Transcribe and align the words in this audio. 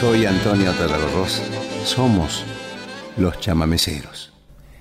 Soy 0.00 0.24
Antonio 0.24 0.72
Tarragorros. 0.72 1.42
Somos 1.84 2.42
los 3.18 3.38
chamameceros. 3.38 4.32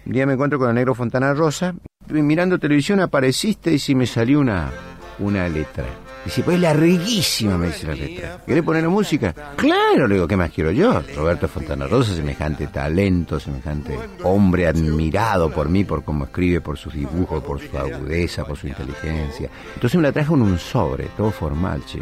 Un 0.05 0.13
día 0.13 0.25
me 0.25 0.35
encuentro 0.35 0.57
con 0.57 0.69
el 0.69 0.75
negro 0.75 0.95
Fontana 0.95 1.33
Rosa. 1.33 1.75
Mirando 2.07 2.57
televisión 2.57 3.01
apareciste 3.01 3.73
y 3.73 3.79
si 3.79 3.95
me 3.95 4.07
salió 4.07 4.39
una, 4.39 4.71
una 5.19 5.49
letra. 5.49 5.83
Dice, 6.25 6.43
pues 6.43 6.59
larguísima, 6.59 7.57
me 7.57 7.67
dice 7.67 7.87
la 7.87 7.95
letra. 7.95 8.41
¿Querés 8.45 8.63
poner 8.63 8.87
música? 8.89 9.33
Claro, 9.55 10.07
le 10.07 10.15
digo, 10.15 10.27
¿qué 10.27 10.35
más 10.35 10.51
quiero 10.51 10.71
yo? 10.71 11.01
Roberto 11.15 11.47
Fontana 11.47 11.87
Rosa, 11.87 12.15
semejante 12.15 12.67
talento, 12.67 13.39
semejante 13.39 13.97
hombre 14.23 14.67
admirado 14.67 15.49
por 15.49 15.69
mí, 15.69 15.83
por 15.83 16.03
cómo 16.03 16.25
escribe, 16.25 16.61
por 16.61 16.77
sus 16.77 16.93
dibujos, 16.93 17.43
por 17.43 17.59
su 17.59 17.77
agudeza, 17.77 18.43
por 18.43 18.57
su 18.57 18.67
inteligencia. 18.67 19.49
Entonces 19.73 19.95
me 19.95 20.03
la 20.03 20.11
trajo 20.11 20.35
en 20.35 20.41
un 20.41 20.59
sobre, 20.59 21.05
todo 21.17 21.31
formal, 21.31 21.83
che. 21.85 21.99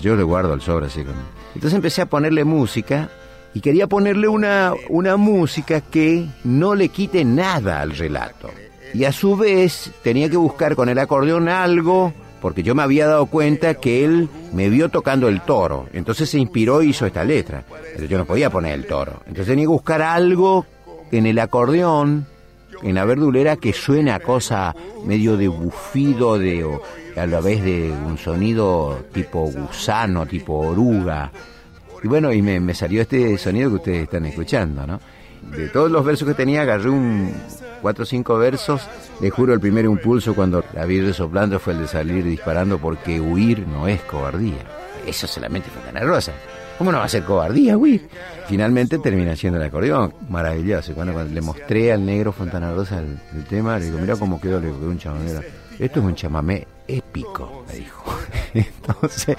Yo 0.00 0.16
le 0.16 0.22
guardo 0.22 0.54
el 0.54 0.60
sobre 0.60 0.86
así. 0.86 1.04
Con... 1.04 1.14
Entonces 1.54 1.74
empecé 1.74 2.02
a 2.02 2.06
ponerle 2.06 2.44
música 2.44 3.08
y 3.54 3.60
quería 3.60 3.86
ponerle 3.86 4.28
una, 4.28 4.72
una 4.88 5.16
música 5.16 5.80
que 5.80 6.26
no 6.44 6.74
le 6.74 6.88
quite 6.88 7.24
nada 7.24 7.80
al 7.80 7.96
relato. 7.96 8.50
Y 8.94 9.04
a 9.04 9.12
su 9.12 9.36
vez 9.36 9.90
tenía 10.02 10.30
que 10.30 10.36
buscar 10.36 10.74
con 10.74 10.88
el 10.88 10.98
acordeón 10.98 11.48
algo 11.48 12.14
porque 12.40 12.62
yo 12.62 12.74
me 12.74 12.82
había 12.82 13.06
dado 13.06 13.26
cuenta 13.26 13.74
que 13.74 14.04
él 14.04 14.28
me 14.52 14.68
vio 14.68 14.88
tocando 14.88 15.28
el 15.28 15.40
toro, 15.42 15.86
entonces 15.92 16.30
se 16.30 16.38
inspiró 16.38 16.82
y 16.82 16.90
hizo 16.90 17.06
esta 17.06 17.24
letra, 17.24 17.64
pero 17.94 18.06
yo 18.06 18.18
no 18.18 18.24
podía 18.24 18.50
poner 18.50 18.74
el 18.74 18.86
toro, 18.86 19.20
entonces 19.26 19.46
tenía 19.46 19.64
que 19.64 19.68
buscar 19.68 20.02
algo 20.02 20.66
en 21.10 21.26
el 21.26 21.38
acordeón, 21.38 22.26
en 22.82 22.94
la 22.94 23.04
verdulera, 23.04 23.56
que 23.56 23.72
suene 23.72 24.12
a 24.12 24.20
cosa 24.20 24.74
medio 25.04 25.36
de 25.36 25.48
bufido, 25.48 26.38
de, 26.38 26.64
o 26.64 26.80
a 27.16 27.26
la 27.26 27.40
vez 27.40 27.62
de 27.62 27.90
un 27.90 28.18
sonido 28.18 29.04
tipo 29.12 29.40
gusano, 29.50 30.26
tipo 30.26 30.58
oruga. 30.58 31.32
Y 32.02 32.06
bueno, 32.06 32.32
y 32.32 32.42
me, 32.42 32.60
me 32.60 32.74
salió 32.74 33.02
este 33.02 33.36
sonido 33.38 33.70
que 33.70 33.76
ustedes 33.76 34.02
están 34.04 34.26
escuchando, 34.26 34.86
¿no? 34.86 35.00
De 35.56 35.68
todos 35.68 35.90
los 35.90 36.04
versos 36.04 36.28
que 36.28 36.34
tenía, 36.34 36.62
agarré 36.62 36.90
un 36.90 37.32
cuatro 37.80 38.02
o 38.02 38.06
cinco 38.06 38.38
versos. 38.38 38.82
Le 39.20 39.30
juro, 39.30 39.52
el 39.52 39.60
primer 39.60 39.84
impulso 39.84 40.34
cuando 40.34 40.64
la 40.74 40.84
vi 40.84 41.00
resoplando 41.00 41.58
fue 41.58 41.72
el 41.72 41.80
de 41.80 41.88
salir 41.88 42.24
disparando 42.24 42.78
porque 42.78 43.20
huir 43.20 43.66
no 43.66 43.88
es 43.88 44.00
cobardía. 44.02 44.58
Eso 45.06 45.26
solamente 45.26 45.70
fue 45.70 45.82
Fontana 45.82 46.06
Rosa. 46.06 46.32
¿Cómo 46.76 46.92
no 46.92 46.98
va 46.98 47.04
a 47.04 47.08
ser 47.08 47.24
cobardía, 47.24 47.76
huir? 47.76 48.08
Finalmente 48.46 48.98
termina 48.98 49.34
siendo 49.34 49.58
el 49.58 49.66
acordeón. 49.66 50.14
Maravilloso. 50.28 50.94
Cuando, 50.94 51.24
le 51.24 51.40
mostré 51.40 51.92
al 51.92 52.04
negro 52.04 52.30
Fontana 52.30 52.72
Rosa 52.72 53.00
el, 53.00 53.44
tema, 53.44 53.78
le 53.78 53.86
digo, 53.86 53.98
mira 53.98 54.16
cómo 54.16 54.40
quedó, 54.40 54.60
le 54.60 54.66
digo, 54.68 54.86
un 54.86 54.98
chamamé. 54.98 55.32
Esto 55.78 56.00
es 56.00 56.06
un 56.06 56.14
chamamé 56.14 56.66
épico, 56.86 57.64
me 57.68 57.74
dijo. 57.74 58.14
Entonces, 58.54 59.36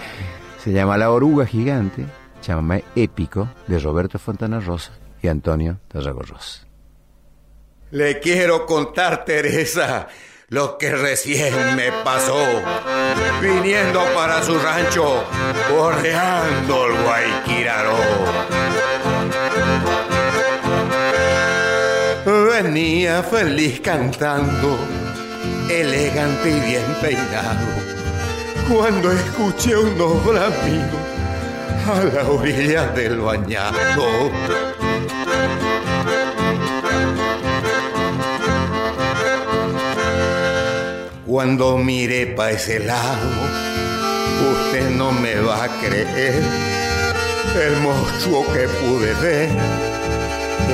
se 0.57 0.71
llama 0.71 0.97
La 0.97 1.11
Oruga 1.11 1.45
Gigante, 1.45 2.05
chamamé 2.41 2.83
épico 2.95 3.47
de 3.67 3.79
Roberto 3.79 4.19
Fontana 4.19 4.59
Rosa 4.59 4.98
y 5.21 5.27
Antonio 5.27 5.79
Tarragorros. 5.87 6.65
Le 7.91 8.19
quiero 8.19 8.65
contar, 8.65 9.25
Teresa, 9.25 10.07
lo 10.49 10.77
que 10.77 10.91
recién 10.91 11.75
me 11.75 11.91
pasó, 12.03 12.37
viniendo 13.41 13.99
para 14.15 14.43
su 14.43 14.57
rancho, 14.59 15.23
bordeando 15.71 16.85
el 16.85 17.03
Guayquiraró. 17.03 17.97
Venía 22.25 23.23
feliz 23.23 23.79
cantando, 23.81 24.77
elegante 25.69 26.49
y 26.49 26.59
bien 26.59 26.85
peinado, 27.01 27.65
cuando 28.69 29.11
escuché 29.11 29.75
un 29.75 29.97
nombre 29.97 30.37
amigo 30.37 30.99
a 31.91 32.03
la 32.03 32.29
orilla 32.29 32.87
del 32.87 33.19
bañado. 33.19 34.29
Cuando 41.29 41.77
mire 41.77 42.25
pa' 42.25 42.49
ese 42.49 42.79
lado, 42.79 43.29
usted 44.51 44.89
no 44.89 45.11
me 45.11 45.35
va 45.35 45.65
a 45.65 45.67
creer. 45.79 46.41
El 47.53 47.75
monstruo 47.83 48.43
que 48.51 48.67
pude 48.67 49.13
ver 49.21 49.49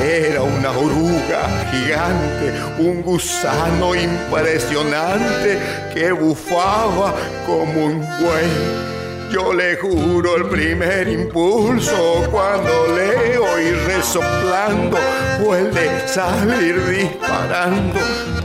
era 0.02 0.44
una 0.44 0.72
oruga 0.72 1.50
gigante, 1.70 2.54
un 2.80 3.02
gusano 3.02 3.96
impresionante 3.96 5.60
que 5.94 6.14
bufaba 6.14 7.14
como 7.46 7.88
un 7.88 8.00
buey 8.00 8.95
yo 9.36 9.52
le 9.52 9.76
juro 9.76 10.38
el 10.38 10.46
primer 10.46 11.10
impulso 11.10 12.24
cuando 12.32 12.88
leo 12.96 13.60
y 13.60 13.72
resoplando 13.86 14.98
fue 15.44 15.60
el 15.60 15.74
de 15.74 16.08
salir 16.08 16.82
disparando, 16.86 18.00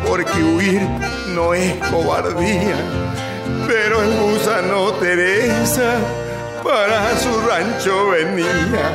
porque 0.04 0.42
huir 0.42 0.82
no 1.28 1.54
es 1.54 1.74
cobardía. 1.92 2.74
Pero 3.68 4.02
el 4.02 4.18
gusano 4.18 4.90
Teresa 4.94 5.92
para 6.64 7.16
su 7.20 7.40
rancho 7.48 8.08
venía. 8.08 8.92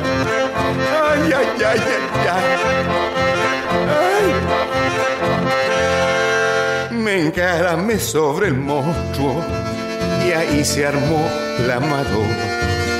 Ay, 1.02 1.32
ay, 1.34 1.48
ay, 1.64 1.80
ay, 1.80 1.80
ay. 6.90 6.94
Me 6.94 7.28
encaramé 7.28 7.98
sobre 7.98 8.48
el 8.48 8.54
monstruo 8.54 9.42
y 10.44 10.64
se 10.64 10.86
armó 10.86 11.28
la 11.66 11.80
madoma, 11.80 12.36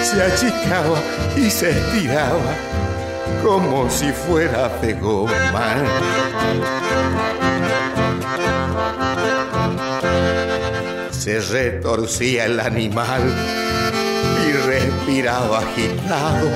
se 0.03 0.23
achicaba 0.23 0.99
y 1.37 1.51
se 1.51 1.71
estiraba 1.71 2.55
como 3.43 3.91
si 3.91 4.11
fuera 4.13 4.69
de 4.81 4.95
goma. 4.95 5.77
Se 11.11 11.41
retorcía 11.41 12.47
el 12.47 12.61
animal 12.61 13.23
y 14.47 14.53
respiraba 14.67 15.59
agitado, 15.59 16.51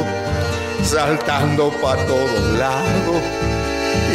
saltando 0.84 1.70
para 1.80 2.06
todos 2.06 2.58
lados 2.58 3.49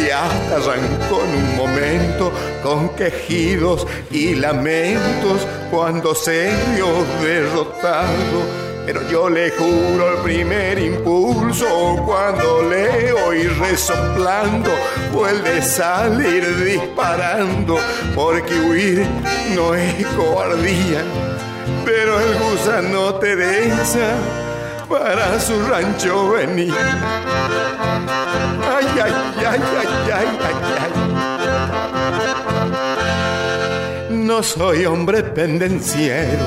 y 0.04 0.10
hasta 0.10 0.56
arrancó 0.56 1.22
en 1.24 1.34
un 1.34 1.56
momento 1.56 2.32
con 2.62 2.90
quejidos 2.90 3.86
y 4.10 4.34
lamentos 4.34 5.46
cuando 5.70 6.14
se 6.14 6.52
vio 6.74 6.86
derrotado. 7.22 8.66
Pero 8.86 9.08
yo 9.10 9.28
le 9.28 9.50
juro 9.50 10.16
el 10.16 10.22
primer 10.22 10.78
impulso 10.78 11.66
cuando 12.06 12.62
leo 12.62 13.34
y 13.34 13.48
resoplando 13.48 14.70
el 15.24 15.42
de 15.42 15.62
salir 15.62 16.44
disparando, 16.64 17.78
porque 18.14 18.54
huir 18.60 19.06
no 19.54 19.74
es 19.74 20.06
cobardía, 20.08 21.02
pero 21.84 22.20
el 22.20 22.38
gusano 22.38 23.14
Teresa 23.14 24.14
para 24.88 25.40
su 25.40 25.60
rancho 25.66 26.32
venir. 26.32 26.74
No 34.10 34.42
soy 34.42 34.86
hombre 34.86 35.22
pendenciero 35.22 36.46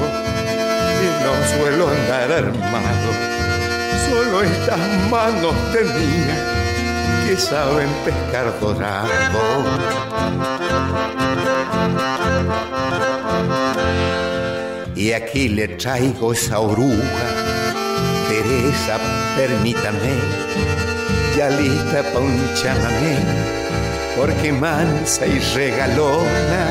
y 1.02 1.24
no 1.24 1.34
suelo 1.58 1.88
andar 1.90 2.32
armado. 2.32 3.10
Solo 4.10 4.42
estas 4.42 4.80
manos 5.10 5.54
tenía 5.72 6.36
que 7.28 7.38
saben 7.38 7.90
pescar 8.04 8.60
dorado. 8.60 9.10
Y 14.96 15.14
aquí 15.14 15.50
le 15.50 15.68
traigo 15.70 16.34
esa 16.34 16.60
oruga 16.60 17.50
Teresa, 18.30 19.00
permítame, 19.36 20.14
ya 21.40 21.50
lista 21.50 22.04
pa' 22.12 22.20
un 22.20 22.38
chamamé, 22.54 23.16
porque 24.18 24.52
mansa 24.52 25.26
y 25.26 25.40
regalona 25.56 26.64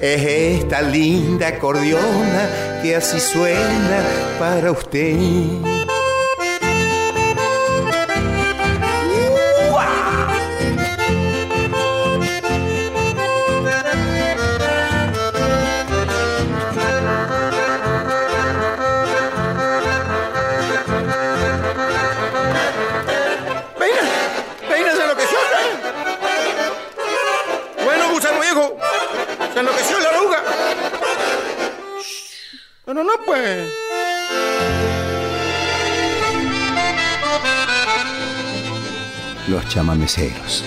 es 0.00 0.22
esta 0.56 0.80
linda 0.80 1.48
acordeona 1.48 2.80
que 2.80 2.96
así 2.96 3.20
suena 3.20 3.98
para 4.38 4.70
usted. 4.70 5.69
Pues. 33.26 33.68
los 39.48 39.68
chamameceros. 39.68 40.64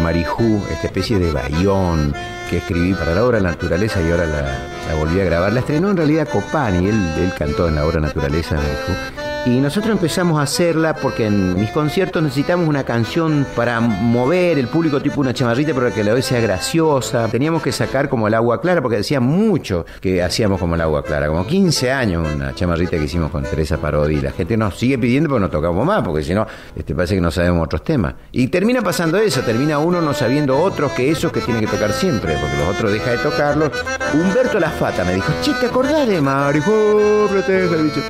Marijú, 0.00 0.64
esta 0.70 0.86
especie 0.86 1.18
de 1.18 1.32
bayón 1.32 2.14
que 2.48 2.58
escribí 2.58 2.94
para 2.94 3.14
la 3.14 3.24
obra 3.24 3.40
Naturaleza 3.40 4.00
y 4.00 4.10
ahora 4.10 4.26
la, 4.26 4.94
volví 4.94 5.20
a 5.20 5.24
grabar. 5.24 5.52
La 5.52 5.60
estrenó 5.60 5.90
en 5.90 5.96
realidad 5.96 6.28
Copani, 6.28 6.88
él, 6.88 7.14
él 7.18 7.32
cantó 7.36 7.68
en 7.68 7.74
la 7.74 7.86
obra 7.86 8.00
Naturaleza 8.00 8.56
Marijú 8.56 9.21
y 9.44 9.58
nosotros 9.58 9.92
empezamos 9.92 10.38
a 10.38 10.42
hacerla 10.42 10.94
porque 10.94 11.26
en 11.26 11.58
mis 11.58 11.70
conciertos 11.70 12.22
necesitamos 12.22 12.68
una 12.68 12.84
canción 12.84 13.44
para 13.56 13.80
mover 13.80 14.56
el 14.56 14.68
público 14.68 15.02
tipo 15.02 15.20
una 15.20 15.34
chamarrita, 15.34 15.72
pero 15.74 15.92
que 15.92 16.04
la 16.04 16.14
vez 16.14 16.26
sea 16.26 16.40
graciosa. 16.40 17.26
Teníamos 17.28 17.60
que 17.60 17.72
sacar 17.72 18.08
como 18.08 18.28
el 18.28 18.34
agua 18.34 18.60
clara, 18.60 18.80
porque 18.80 18.98
decía 18.98 19.18
mucho 19.18 19.84
que 20.00 20.22
hacíamos 20.22 20.60
como 20.60 20.76
el 20.76 20.80
agua 20.80 21.02
clara. 21.02 21.26
Como 21.26 21.44
15 21.44 21.90
años 21.90 22.28
una 22.32 22.54
chamarrita 22.54 22.96
que 22.98 23.04
hicimos 23.04 23.32
con 23.32 23.42
Teresa 23.42 23.78
Parodi. 23.78 24.20
La 24.20 24.30
gente 24.30 24.56
nos 24.56 24.78
sigue 24.78 24.96
pidiendo, 24.96 25.28
pero 25.28 25.40
no 25.40 25.50
tocamos 25.50 25.84
más, 25.84 26.02
porque 26.04 26.22
si 26.22 26.34
no, 26.34 26.46
este, 26.76 26.94
parece 26.94 27.16
que 27.16 27.20
no 27.20 27.32
sabemos 27.32 27.64
otros 27.64 27.82
temas. 27.82 28.14
Y 28.30 28.46
termina 28.46 28.80
pasando 28.80 29.18
eso, 29.18 29.40
termina 29.40 29.78
uno 29.78 30.00
no 30.00 30.14
sabiendo 30.14 30.56
otros 30.56 30.92
que 30.92 31.10
esos 31.10 31.32
que 31.32 31.40
tiene 31.40 31.60
que 31.60 31.66
tocar 31.66 31.92
siempre, 31.92 32.36
porque 32.40 32.56
los 32.58 32.76
otros 32.76 32.92
deja 32.92 33.10
de 33.10 33.18
tocarlos. 33.18 33.72
Humberto 34.14 34.60
La 34.60 34.70
Fata 34.70 35.04
me 35.04 35.14
dijo, 35.14 35.32
che, 35.42 35.52
¿te 35.54 35.66
acordás 35.66 36.06
de 36.06 36.20
Marijo, 36.20 37.28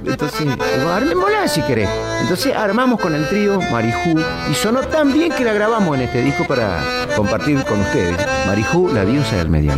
Entonces, 0.05 0.47
Hola 1.25 1.47
si 1.47 1.63
querés. 1.63 1.89
Entonces 2.21 2.55
armamos 2.55 3.01
con 3.01 3.15
el 3.15 3.29
trío 3.29 3.61
Marijú 3.61 4.21
y 4.51 4.55
sonó 4.55 4.81
tan 4.81 5.13
bien 5.13 5.31
que 5.31 5.45
la 5.45 5.53
grabamos 5.53 5.97
en 5.97 6.03
este 6.03 6.21
disco 6.21 6.45
para 6.45 6.83
compartir 7.15 7.65
con 7.65 7.81
ustedes. 7.81 8.17
Marijú, 8.47 8.89
la 8.93 9.05
diosa 9.05 9.37
del 9.37 9.49
medio 9.49 9.73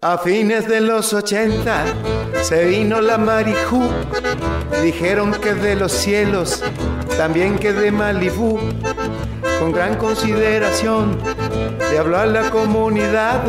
A 0.00 0.18
fines 0.18 0.66
de 0.66 0.80
los 0.80 1.12
80 1.12 1.84
se 2.42 2.64
vino 2.64 3.00
la 3.00 3.18
Marijú. 3.18 3.88
Dijeron 4.82 5.32
que 5.32 5.54
de 5.54 5.76
los 5.76 5.92
cielos, 5.92 6.62
también 7.16 7.58
que 7.58 7.72
de 7.72 7.92
Malibú. 7.92 8.58
Con 9.58 9.72
gran 9.72 9.96
consideración 9.96 11.18
de 11.90 11.98
hablar 11.98 12.28
la 12.28 12.50
comunidad. 12.50 13.42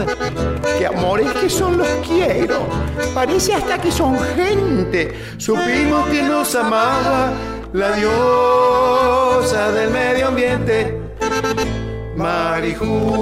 Que 0.77 0.85
amores 0.87 1.31
que 1.33 1.49
son 1.49 1.77
los 1.77 1.87
quiero. 2.07 2.67
Parece 3.13 3.53
hasta 3.53 3.77
que 3.79 3.91
son 3.91 4.17
gente. 4.35 5.13
Supimos 5.37 6.07
que 6.09 6.23
nos 6.23 6.55
amaba 6.55 7.31
la 7.73 7.91
diosa 7.93 9.71
del 9.71 9.91
medio 9.91 10.27
ambiente. 10.27 10.99
Marijú, 12.15 13.19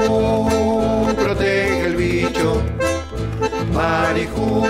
protege 1.17 1.85
el 1.85 1.95
bicho. 1.95 2.61
Marijú, 3.73 4.63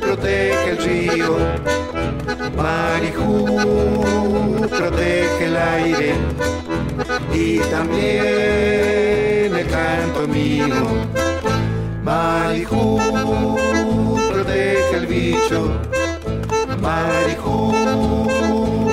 protege 0.00 0.70
el 0.70 0.78
río. 0.78 1.36
Marijú, 2.54 3.44
protege 4.68 5.44
el 5.44 5.56
aire 5.56 6.14
y 7.32 7.58
también 7.70 9.56
el 9.56 9.66
canto 9.68 10.28
mío. 10.28 10.86
Marijú, 12.02 12.98
protege 14.30 14.96
el 14.96 15.06
bicho. 15.06 15.72
Marijú, 16.80 17.74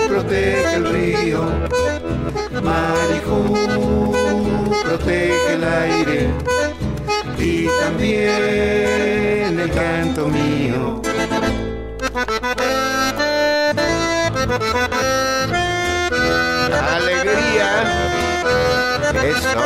protege 0.08 0.76
el 0.76 0.86
río. 0.94 1.42
Marijú, 2.64 3.40
protege 4.84 5.54
el 5.54 5.64
aire 5.64 6.30
y 7.38 7.68
también 7.82 9.60
el 9.60 9.72
canto 9.72 10.28
mío. 10.28 11.02
Eso. 19.24 19.60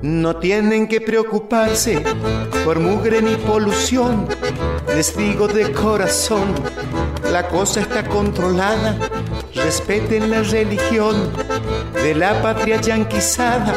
No 0.00 0.36
tienen 0.36 0.88
que 0.88 1.00
preocuparse 1.00 2.02
por 2.64 2.80
mugre 2.80 3.20
ni 3.20 3.36
polución. 3.36 4.26
Les 4.94 5.14
digo 5.16 5.48
de 5.48 5.70
corazón, 5.72 6.54
la 7.30 7.46
cosa 7.48 7.80
está 7.80 8.04
controlada. 8.04 8.96
Respeten 9.54 10.30
la 10.30 10.42
religión 10.42 11.30
de 12.02 12.14
la 12.14 12.40
patria 12.42 12.80
yanquizada 12.80 13.76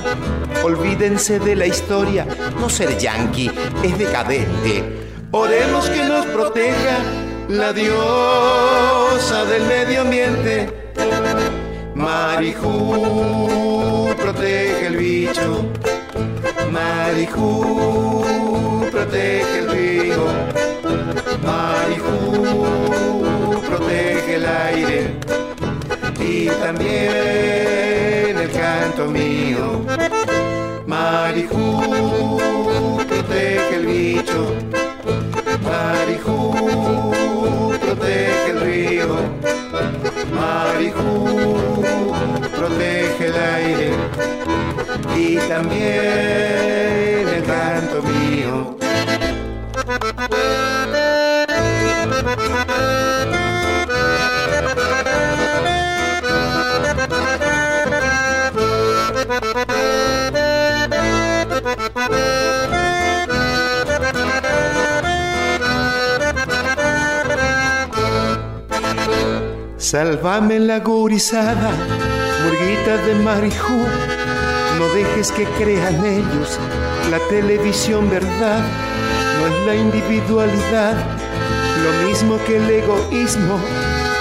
Olvídense 0.63 1.39
de 1.39 1.55
la 1.55 1.65
historia, 1.65 2.27
no 2.59 2.69
ser 2.69 2.95
yanqui 2.99 3.49
es 3.81 3.97
decadente. 3.97 4.83
Oremos 5.31 5.89
que 5.89 6.03
nos 6.03 6.27
proteja 6.27 6.99
la 7.49 7.73
diosa 7.73 9.43
del 9.45 9.65
medio 9.65 10.01
ambiente. 10.01 10.71
Marijú, 11.95 14.13
protege 14.21 14.85
el 14.85 14.97
bicho. 14.97 15.65
Marijú, 16.71 18.23
protege 18.91 19.59
el 19.59 19.71
río. 19.71 20.25
Marijú, 21.43 22.53
protege 23.67 24.35
el 24.35 24.45
aire. 24.45 25.15
Y 26.19 26.49
también 26.49 27.70
canto 28.61 29.07
mío. 29.07 29.81
Marijú, 30.85 31.65
protege 33.09 33.75
el 33.75 33.85
bicho. 33.87 34.41
Marijú, 35.69 36.37
protege 37.81 38.49
el 38.51 38.59
río. 38.61 39.09
Marijú, 40.39 41.81
protege 42.55 43.27
el 43.27 43.35
aire. 43.57 43.89
Y 45.17 45.37
también 45.53 47.27
el 47.35 47.43
canto 47.43 47.97
mío. 48.03 48.77
Sálvame 69.81 70.59
la 70.59 70.77
gurizada, 70.77 71.71
murguita 72.43 72.97
de 72.97 73.15
marijú. 73.15 73.79
No 74.77 74.87
dejes 74.93 75.31
que 75.31 75.45
crean 75.57 76.05
ellos 76.05 76.59
la 77.09 77.17
televisión 77.29 78.07
verdad. 78.07 78.59
No 79.39 79.47
es 79.47 79.65
la 79.65 79.75
individualidad, 79.75 80.93
lo 81.83 82.07
mismo 82.07 82.37
que 82.45 82.57
el 82.57 82.69
egoísmo. 82.69 83.59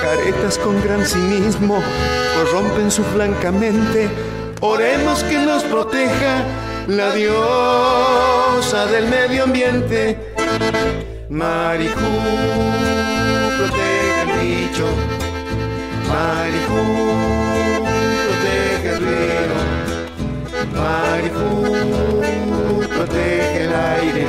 Caretas 0.01 0.57
con 0.57 0.83
gran 0.83 1.05
cinismo 1.05 1.83
corrompen 2.37 2.91
su 2.91 3.05
flancamente. 3.05 4.09
Oremos 4.63 5.23
que 5.25 5.41
nos 5.41 5.63
proteja 5.65 6.43
la 6.87 7.13
diosa 7.13 8.87
del 8.87 9.09
medio 9.09 9.45
ambiente. 9.45 10.35
Marijú, 11.29 12.01
protege 13.59 14.23
el 14.23 14.39
bicho 14.41 15.30
Marijú, 16.11 16.83
protege 18.27 18.89
el 18.91 18.99
río. 19.07 19.57
Marijú, 20.75 21.49
protege 22.97 23.65
el 23.65 23.73
aire. 23.75 24.27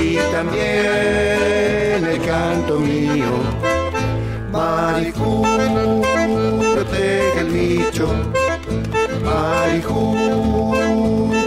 Y 0.00 0.16
también 0.32 2.04
el 2.12 2.20
canto 2.26 2.78
mío. 2.78 3.32
Marijú, 4.50 5.42
protege 6.74 7.40
el 7.40 7.50
bicho. 7.50 8.08
Marijú, 9.22 10.72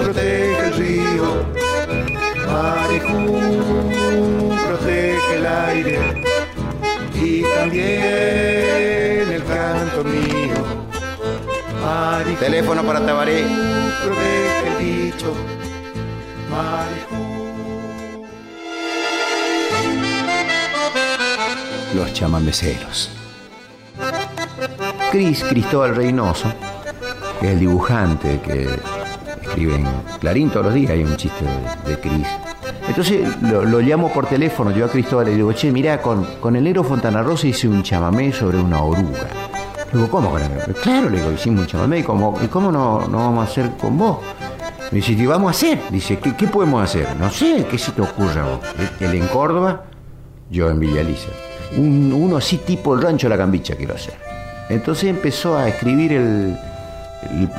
protege 0.03 0.67
el 0.67 0.73
río. 0.75 1.29
Marijú, 2.47 3.19
protege 4.67 5.35
el 5.35 5.45
aire. 5.47 6.28
Y 7.39 7.43
también 7.43 9.29
mío. 10.03 10.55
Teléfono 12.37 12.83
para 12.83 13.05
Tabaré. 13.05 13.45
Los 21.95 22.13
chamameceros. 22.13 23.11
Cris, 25.11 25.43
Cristóbal 25.45 25.95
Reynoso, 25.95 26.53
que 27.39 27.47
es 27.47 27.53
el 27.53 27.59
dibujante 27.59 28.41
que 28.41 28.67
escribe 29.43 29.75
en 29.75 29.87
Clarín 30.19 30.49
todos 30.49 30.65
los 30.65 30.75
días, 30.75 30.91
hay 30.91 31.03
un 31.03 31.15
chiste 31.15 31.45
de, 31.85 31.99
Cris. 31.99 32.27
Entonces 32.89 33.21
lo, 33.43 33.79
llamo 33.79 34.11
por 34.11 34.25
teléfono, 34.25 34.71
yo 34.71 34.85
a 34.85 34.89
Cristóbal 34.89 35.27
le 35.27 35.35
digo, 35.35 35.53
che, 35.53 35.71
mirá, 35.71 36.01
con, 36.01 36.25
con 36.41 36.55
el 36.55 36.63
Nero 36.63 36.83
Fontana 36.83 37.21
Rosa 37.21 37.47
hice 37.47 37.67
un 37.67 37.83
chamamé 37.83 38.33
sobre 38.33 38.57
una 38.57 38.81
oruga. 38.81 39.27
Le 39.91 39.99
digo, 39.99 40.09
¿cómo? 40.09 40.33
Claro, 40.81 41.09
le 41.09 41.19
digo, 41.19 41.31
hicimos 41.31 41.61
un 41.61 41.67
chamamé, 41.67 41.99
¿y 41.99 42.03
cómo, 42.03 42.37
¿y 42.43 42.47
cómo 42.47 42.71
no, 42.71 43.07
no 43.07 43.17
vamos 43.17 43.47
a 43.47 43.51
hacer 43.51 43.71
con 43.79 43.97
vos? 43.97 44.17
Me 44.91 44.97
dice, 44.97 45.15
¿qué 45.15 45.27
vamos 45.27 45.49
a 45.49 45.51
hacer? 45.51 45.79
Dice, 45.91 46.17
¿qué, 46.17 46.47
podemos 46.47 46.83
hacer? 46.83 47.15
No 47.15 47.29
sé, 47.29 47.65
¿qué 47.69 47.77
se 47.77 47.91
te 47.91 48.01
ocurre 48.01 48.39
a 48.39 48.43
vos? 48.43 48.59
Él 48.99 49.13
en 49.13 49.27
Córdoba, 49.27 49.85
yo 50.49 50.69
en 50.69 50.79
Villa 50.79 51.03
Un, 51.77 52.11
uno 52.11 52.37
así 52.37 52.57
tipo 52.57 52.95
el 52.95 53.03
rancho 53.03 53.27
de 53.27 53.29
la 53.29 53.37
cambicha 53.37 53.75
quiero 53.75 53.93
hacer. 53.93 54.15
Entonces 54.67 55.09
empezó 55.09 55.55
a 55.55 55.69
escribir 55.69 56.13
el, 56.13 56.57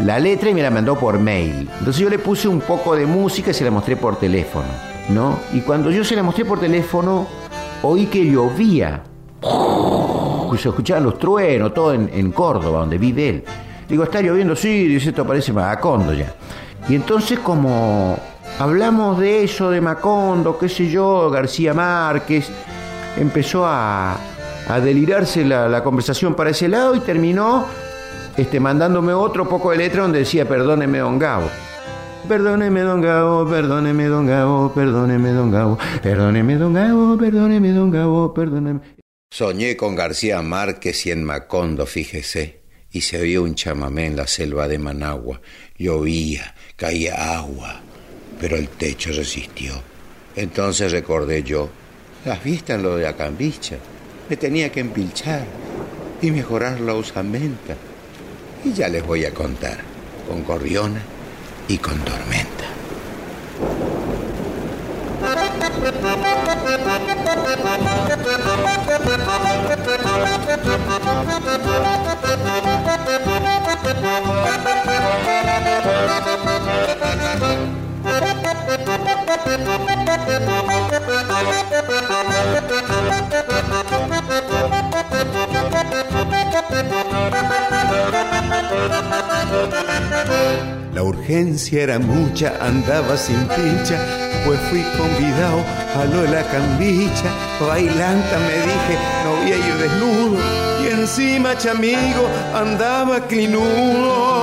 la 0.00 0.18
letra 0.18 0.50
y 0.50 0.54
me 0.54 0.62
la 0.62 0.70
mandó 0.70 0.98
por 0.98 1.18
mail. 1.18 1.68
Entonces 1.78 1.98
yo 1.98 2.08
le 2.08 2.18
puse 2.18 2.48
un 2.48 2.60
poco 2.60 2.96
de 2.96 3.06
música 3.06 3.50
y 3.50 3.54
se 3.54 3.64
la 3.64 3.70
mostré 3.70 3.96
por 3.96 4.16
teléfono, 4.16 4.66
Y 5.52 5.60
cuando 5.60 5.90
yo 5.90 6.04
se 6.04 6.14
la 6.14 6.22
mostré 6.22 6.44
por 6.44 6.60
teléfono, 6.60 7.26
oí 7.82 8.06
que 8.06 8.24
llovía. 8.24 9.02
Se 10.56 10.68
escuchaban 10.68 11.04
los 11.04 11.18
truenos, 11.18 11.72
todo 11.74 11.92
en, 11.94 12.32
Córdoba, 12.32 12.80
donde 12.80 12.98
vive 12.98 13.28
él. 13.28 13.44
Digo, 13.88 14.04
¿está 14.04 14.20
lloviendo? 14.20 14.54
Sí, 14.54 14.86
dice, 14.86 15.08
esto 15.10 15.26
parece 15.26 15.52
Macondo 15.52 16.12
ya. 16.12 16.34
Y 16.88 16.94
entonces 16.94 17.38
como 17.38 18.16
hablamos 18.58 19.18
de 19.18 19.44
eso, 19.44 19.70
de 19.70 19.80
Macondo, 19.80 20.58
qué 20.58 20.68
sé 20.68 20.88
yo, 20.88 21.30
García 21.30 21.74
Márquez, 21.74 22.50
empezó 23.16 23.64
a, 23.66 24.16
delirarse 24.84 25.44
la, 25.44 25.68
la 25.68 25.82
conversación 25.82 26.34
para 26.34 26.50
ese 26.50 26.68
lado 26.68 26.94
y 26.94 27.00
terminó 27.00 27.64
este, 28.36 28.60
mandándome 28.60 29.12
otro 29.12 29.48
poco 29.48 29.72
de 29.72 29.78
letra 29.78 30.02
donde 30.02 30.20
decía, 30.20 30.46
perdóneme, 30.46 30.98
don 30.98 31.18
Gabo. 31.18 31.48
Perdóneme, 32.30 32.82
don 32.82 33.00
Gabo, 33.00 33.44
perdóneme, 33.44 34.06
don 34.06 34.24
Gabo, 34.24 34.72
perdóneme, 34.72 35.32
don 35.32 35.50
Gabo, 35.50 35.76
perdóneme, 36.00 36.54
don 36.54 36.72
Gabo, 36.72 37.18
perdóneme, 37.18 37.72
don 37.72 37.90
Gabo, 37.90 38.32
perdóneme. 38.32 38.80
Soñé 39.32 39.76
con 39.76 39.96
García 39.96 40.40
Márquez 40.40 41.06
y 41.06 41.10
en 41.10 41.24
Macondo, 41.24 41.86
fíjese, 41.86 42.60
y 42.92 43.00
se 43.00 43.20
oía 43.20 43.40
un 43.40 43.56
chamamé 43.56 44.06
en 44.06 44.14
la 44.14 44.28
selva 44.28 44.68
de 44.68 44.78
Managua. 44.78 45.40
Llovía, 45.76 46.54
caía 46.76 47.36
agua, 47.36 47.80
pero 48.40 48.54
el 48.54 48.68
techo 48.68 49.10
resistió. 49.10 49.82
Entonces 50.36 50.92
recordé 50.92 51.42
yo, 51.42 51.68
las 52.24 52.44
vistas 52.44 52.76
en 52.76 52.84
lo 52.84 52.94
de 52.94 53.08
Acambicha, 53.08 53.74
me 54.28 54.36
tenía 54.36 54.70
que 54.70 54.78
empilchar 54.78 55.44
y 56.22 56.30
mejorar 56.30 56.80
la 56.80 56.94
usamenta. 56.94 57.74
Y 58.64 58.72
ya 58.72 58.88
les 58.88 59.04
voy 59.04 59.24
a 59.24 59.34
contar, 59.34 59.78
con 60.28 60.44
Corriona 60.44 61.02
y 61.70 61.78
con 61.78 61.96
Tormenta. 62.00 62.64
La 90.94 91.02
urgencia 91.02 91.82
era 91.82 91.98
mucha, 91.98 92.54
andaba 92.60 93.16
sin 93.16 93.40
pincha, 93.48 93.98
pues 94.44 94.58
fui 94.70 94.82
convidado 94.98 95.62
a 95.96 96.04
lo 96.04 96.22
de 96.22 96.28
la 96.28 96.42
cambicha. 96.44 97.30
Bailanta 97.60 98.38
me 98.38 98.56
dije, 98.68 98.98
no 99.24 99.36
a 99.42 99.48
ir 99.48 99.74
desnudo, 99.76 100.38
y 100.82 100.86
encima 100.88 101.56
chamigo 101.56 102.28
andaba 102.54 103.26
clinudo. 103.26 104.40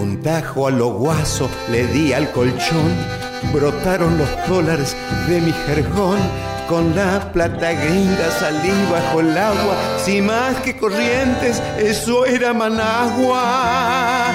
Un 0.00 0.20
tajo 0.22 0.66
a 0.66 0.70
lo 0.70 0.88
guaso 0.94 1.48
le 1.70 1.86
di 1.86 2.12
al 2.12 2.30
colchón, 2.32 2.92
brotaron 3.52 4.18
los 4.18 4.28
dólares 4.48 4.96
de 5.28 5.40
mi 5.40 5.52
jergón 5.66 6.18
con 6.72 6.96
la 6.96 7.30
plata 7.34 7.70
gringa 7.74 8.30
salí 8.40 8.72
bajo 8.90 9.20
el 9.20 9.36
agua, 9.36 9.76
sin 10.02 10.24
más 10.24 10.56
que 10.64 10.74
corrientes, 10.74 11.62
eso 11.76 12.24
era 12.24 12.54
Managua. 12.54 14.32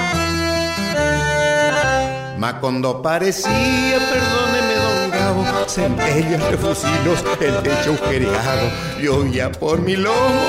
Macondo 2.38 3.02
parecía, 3.02 3.98
perdóneme 4.12 4.76
don 4.86 5.10
Gabo, 5.10 5.44
centellas 5.68 6.52
de 6.52 6.58
fusilos, 6.58 7.26
el 7.42 7.58
techo 7.64 7.94
agujereado, 7.94 8.70
llovía 9.02 9.52
por 9.52 9.82
mi 9.82 9.96
lomo, 9.96 10.46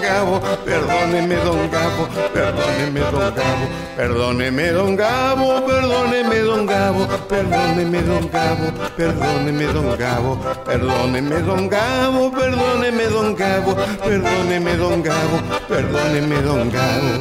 Gabo, 0.00 0.40
perdóneme 0.64 1.36
don 1.36 1.70
Gabo, 1.70 2.08
perdóneme 2.32 3.00
don 3.00 3.34
Gabo, 3.34 3.68
perdóneme 3.96 4.72
don 4.72 4.96
Gabo, 4.96 5.62
perdóneme 5.66 6.42
don 6.42 6.66
Gabo, 6.66 7.06
perdóneme 7.28 8.02
don 8.02 8.28
Gabo, 8.28 8.66
perdóneme 8.96 9.66
don 9.72 9.96
Gabo, 9.96 10.36
perdóneme 10.64 11.38
don 11.42 11.68
Gabo, 11.68 12.30
perdóneme 12.30 13.06
don 13.08 13.34
Gabo, 13.34 13.74
perdóneme 14.02 14.76
don 14.76 15.02
Gabo, 15.02 15.38
perdóneme 15.68 16.42
don 16.42 16.70
Gabo. 16.70 17.12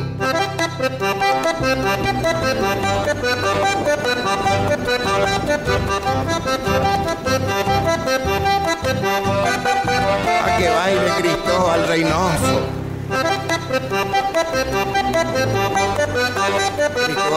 A 10.43 10.57
que 10.57 10.69
baile 10.69 11.11
Cristo 11.19 11.71
al 11.71 11.87
Reynoso. 11.87 12.82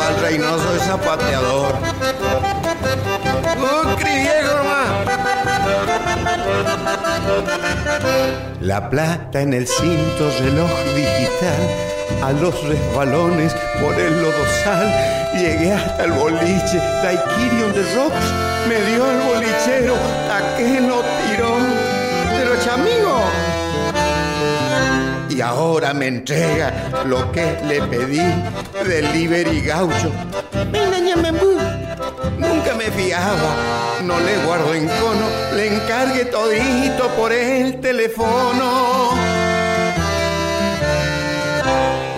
Al 0.07 0.21
Reynoso 0.21 0.77
es 0.77 0.83
zapateador. 0.83 1.75
La 8.61 8.91
plata 8.91 9.41
en 9.41 9.53
el 9.55 9.67
cinto 9.67 10.31
reloj 10.41 10.71
digital, 10.95 12.23
a 12.23 12.33
los 12.33 12.55
resbalones 12.69 13.55
por 13.81 13.95
el 13.95 14.23
lodosal, 14.23 14.93
llegué 15.35 15.73
hasta 15.73 16.05
el 16.05 16.13
boliche, 16.13 16.79
Daikirion 17.03 17.73
de 17.73 17.95
Rocks, 17.95 18.27
me 18.69 18.81
dio 18.91 19.11
el 19.11 19.21
bolichero, 19.21 19.95
a 20.31 20.57
que 20.57 20.81
lo 20.81 21.03
tiró, 21.03 21.59
y 25.37 25.43
ahora 25.43 25.93
me 25.93 26.07
entrega 26.07 27.05
lo 27.05 27.31
que 27.31 27.59
le 27.65 27.83
pedí 27.83 28.23
delivery 28.89 29.61
gaucho. 29.61 30.11
Nunca 32.39 32.75
me 32.75 32.85
fiaba, 32.85 34.01
no 34.03 34.19
le 34.19 34.37
guardo 34.47 34.73
en 34.73 34.87
cono, 34.87 35.29
le 35.55 35.75
encargue 35.75 36.25
todito 36.27 37.09
por 37.17 37.33
el 37.33 37.81
teléfono. 37.81 39.26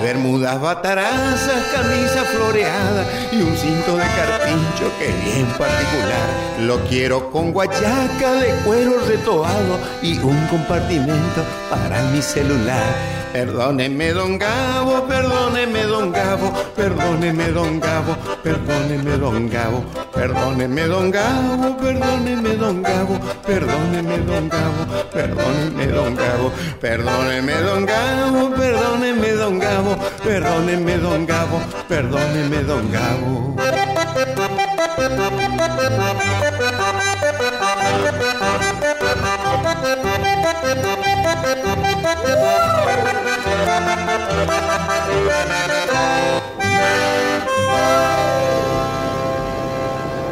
Bermudas 0.08 0.58
batarazas, 0.58 1.64
camisa 1.70 2.24
floreada 2.24 3.04
y 3.30 3.42
un 3.42 3.54
cinto 3.54 3.94
de 3.94 4.04
carpincho 4.04 4.90
que 4.98 5.08
bien 5.22 5.46
particular. 5.48 6.30
Lo 6.60 6.82
quiero 6.86 7.30
con 7.30 7.52
guayaca 7.52 8.32
de 8.36 8.54
cuero 8.64 9.00
retoado 9.06 9.78
y 10.00 10.16
un 10.20 10.46
compartimento 10.46 11.44
para 11.68 12.00
mi 12.04 12.22
celular. 12.22 13.17
Perdóneme, 13.32 14.12
don 14.14 14.38
Gabo, 14.38 15.06
perdóneme, 15.06 15.82
don 15.86 16.10
Gabo, 16.10 16.48
perdóneme, 16.74 17.52
don 17.52 17.78
Gabo, 17.78 18.16
perdóneme, 18.42 19.18
don 19.18 19.48
Gabo, 19.50 19.84
perdóneme, 20.12 20.88
don 20.88 21.10
Gabo, 21.10 21.58
perdóneme, 21.84 22.56
don 22.56 22.82
Gabo, 22.82 23.18
perdóneme, 23.46 24.16
don 24.24 24.48
Gabo, 24.48 24.82
perdóneme, 25.12 25.86
don 25.92 26.16
Gabo, 26.16 26.52
perdóneme, 26.80 27.56
don 27.60 27.84
Gabo, 27.86 28.32
perdóneme, 28.56 29.30
don 29.36 29.58
Gabo, 29.58 29.96
perdóneme, 30.24 30.96
don 30.98 31.26
Gabo, 31.26 31.60
perdóneme, 31.88 32.64
don 32.64 32.90
Gabo. 32.90 33.58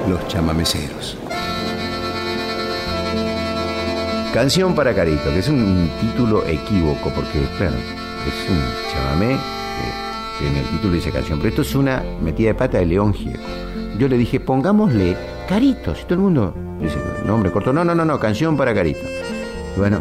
Los 0.08 0.28
chamameceros. 0.28 1.16
Canción 4.32 4.74
para 4.74 4.94
Carito, 4.94 5.30
que 5.30 5.38
es 5.38 5.48
un 5.48 5.90
título 5.98 6.44
equívoco, 6.46 7.10
porque, 7.14 7.40
claro, 7.56 7.76
es 8.26 8.50
un 8.50 8.60
chamamé 8.92 9.38
que, 10.38 10.46
en 10.46 10.56
el 10.56 10.64
título 10.66 10.92
dice 10.92 11.10
canción, 11.10 11.38
pero 11.38 11.48
esto 11.48 11.62
es 11.62 11.74
una 11.74 12.04
metida 12.20 12.48
de 12.48 12.54
pata 12.54 12.78
de 12.78 12.84
León 12.84 13.14
Gieco. 13.14 13.40
Yo 13.98 14.08
le 14.08 14.18
dije, 14.18 14.38
pongámosle 14.38 15.16
Carito, 15.48 15.94
si 15.94 16.02
todo 16.02 16.14
el 16.14 16.20
mundo 16.20 16.54
dice, 16.80 16.98
nombre 17.24 17.50
corto, 17.50 17.72
no, 17.72 17.82
no, 17.82 17.94
no, 17.94 18.04
no, 18.04 18.20
canción 18.20 18.58
para 18.58 18.74
Carito. 18.74 19.00
Bueno, 19.76 20.00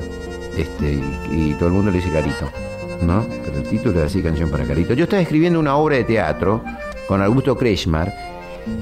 este, 0.58 1.00
y, 1.32 1.54
todo 1.54 1.68
el 1.68 1.74
mundo 1.76 1.92
le 1.92 1.98
dice 1.98 2.12
Carito, 2.12 2.50
¿no? 3.02 3.26
Pero 3.46 3.58
el 3.58 3.64
título 3.68 4.00
es 4.00 4.08
así, 4.08 4.22
canción 4.22 4.50
para 4.50 4.66
Carito. 4.66 4.94
Yo 4.94 5.04
estaba 5.04 5.22
escribiendo 5.22 5.60
una 5.60 5.76
obra 5.76 5.98
de 5.98 6.04
teatro 6.04 6.64
con 7.08 7.22
Augusto 7.22 7.58
Kretschmar, 7.58 8.14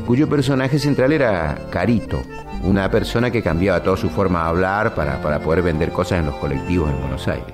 cuyo 0.06 0.30
personaje 0.30 0.80
central 0.80 1.12
era 1.13 1.58
Carito, 1.70 2.22
una 2.63 2.89
persona 2.89 3.32
que 3.32 3.42
cambiaba 3.42 3.84
toda 3.84 3.98
su 3.98 4.10
forma 4.10 4.44
de 4.44 4.50
hablar 4.50 4.96
para, 4.96 5.22
para 5.22 5.39
poder 5.39 5.62
vender 5.62 5.92
cosas 5.92 6.20
en 6.20 6.27
los 6.27 6.36
colectivos 6.36 6.89
en 6.89 7.00
Buenos 7.00 7.27
Aires. 7.27 7.53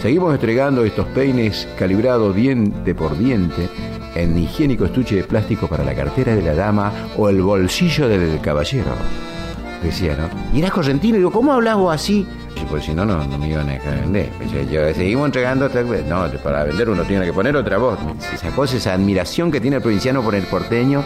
Seguimos 0.00 0.32
entregando 0.32 0.84
estos 0.84 1.06
peines 1.08 1.68
calibrados 1.78 2.34
diente 2.34 2.94
por 2.94 3.18
diente 3.18 3.68
en 4.14 4.38
higiénico 4.38 4.86
estuche 4.86 5.16
de 5.16 5.24
plástico 5.24 5.66
para 5.66 5.84
la 5.84 5.94
cartera 5.94 6.34
de 6.34 6.42
la 6.42 6.54
dama 6.54 6.92
o 7.16 7.28
el 7.28 7.42
bolsillo 7.42 8.08
del 8.08 8.40
caballero. 8.40 8.92
Decía, 9.82 10.14
¿no? 10.16 10.28
Y 10.56 10.60
era 10.60 10.70
correntino, 10.70 11.16
digo, 11.16 11.30
¿cómo 11.30 11.52
hablaba 11.52 11.94
así? 11.94 12.26
Pues 12.68 12.84
si 12.84 12.94
no, 12.94 13.04
no, 13.06 13.24
me 13.38 13.48
iban 13.48 13.68
a 13.68 13.72
dejar 13.72 14.00
vender. 14.00 14.30
Yo, 14.70 14.94
seguimos 14.94 15.26
entregando, 15.26 15.68
no, 16.08 16.30
para 16.42 16.64
vender 16.64 16.90
uno 16.90 17.02
tiene 17.04 17.24
que 17.24 17.32
poner 17.32 17.56
otra 17.56 17.78
voz. 17.78 17.98
Esa 18.32 18.50
cosa, 18.50 18.76
esa 18.76 18.92
admiración 18.92 19.50
que 19.50 19.60
tiene 19.60 19.76
el 19.76 19.82
provinciano 19.82 20.22
por 20.22 20.34
el 20.34 20.44
porteño, 20.44 21.02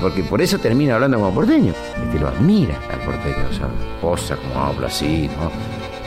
porque 0.00 0.22
por 0.22 0.42
eso 0.42 0.58
termina 0.58 0.94
hablando 0.94 1.18
como 1.18 1.34
porteño, 1.34 1.72
es 1.72 2.12
que 2.12 2.20
lo 2.20 2.28
admira 2.28 2.76
al 2.92 3.00
porteño, 3.00 3.48
o 3.50 3.52
sea, 3.52 3.68
posa 4.00 4.36
como 4.36 4.60
habla 4.60 4.88
así, 4.88 5.28
¿no? 5.36 5.50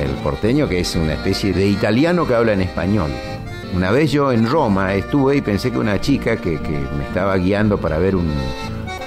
El 0.03 0.11
porteño 0.21 0.69
que 0.69 0.79
es 0.79 0.95
una 0.95 1.13
especie 1.13 1.51
de 1.51 1.67
italiano 1.67 2.27
que 2.27 2.35
habla 2.35 2.53
en 2.53 2.61
español. 2.61 3.11
Una 3.75 3.91
vez 3.91 4.11
yo 4.11 4.31
en 4.31 4.47
Roma 4.47 4.93
estuve 4.93 5.37
y 5.37 5.41
pensé 5.41 5.71
que 5.71 5.79
una 5.79 5.99
chica 5.99 6.37
que 6.37 6.59
me 6.97 7.03
estaba 7.05 7.35
guiando 7.37 7.77
para 7.79 7.97
ver 7.97 8.15
un, 8.15 8.31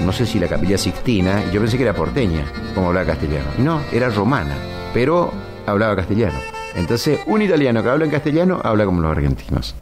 no 0.00 0.12
sé 0.12 0.26
si 0.26 0.38
la 0.38 0.49
capilla 0.49 0.79
Sixtina, 0.79 1.50
yo 1.53 1.61
pensé 1.61 1.76
que 1.76 1.83
era 1.85 1.95
porteña, 1.95 2.45
como 2.75 2.88
hablaba 2.88 3.07
castellano. 3.07 3.47
No, 3.59 3.81
era 3.93 4.09
romana, 4.11 4.55
pero 4.93 5.33
hablaba 5.67 5.97
castellano. 5.97 6.38
Entonces, 6.75 7.21
un 7.26 7.43
italiano 7.43 7.83
que 7.83 7.88
habla 7.88 8.05
en 8.05 8.11
castellano 8.11 8.61
habla 8.62 8.85
como 8.85 9.00
los 9.00 9.11
argentinos. 9.11 9.75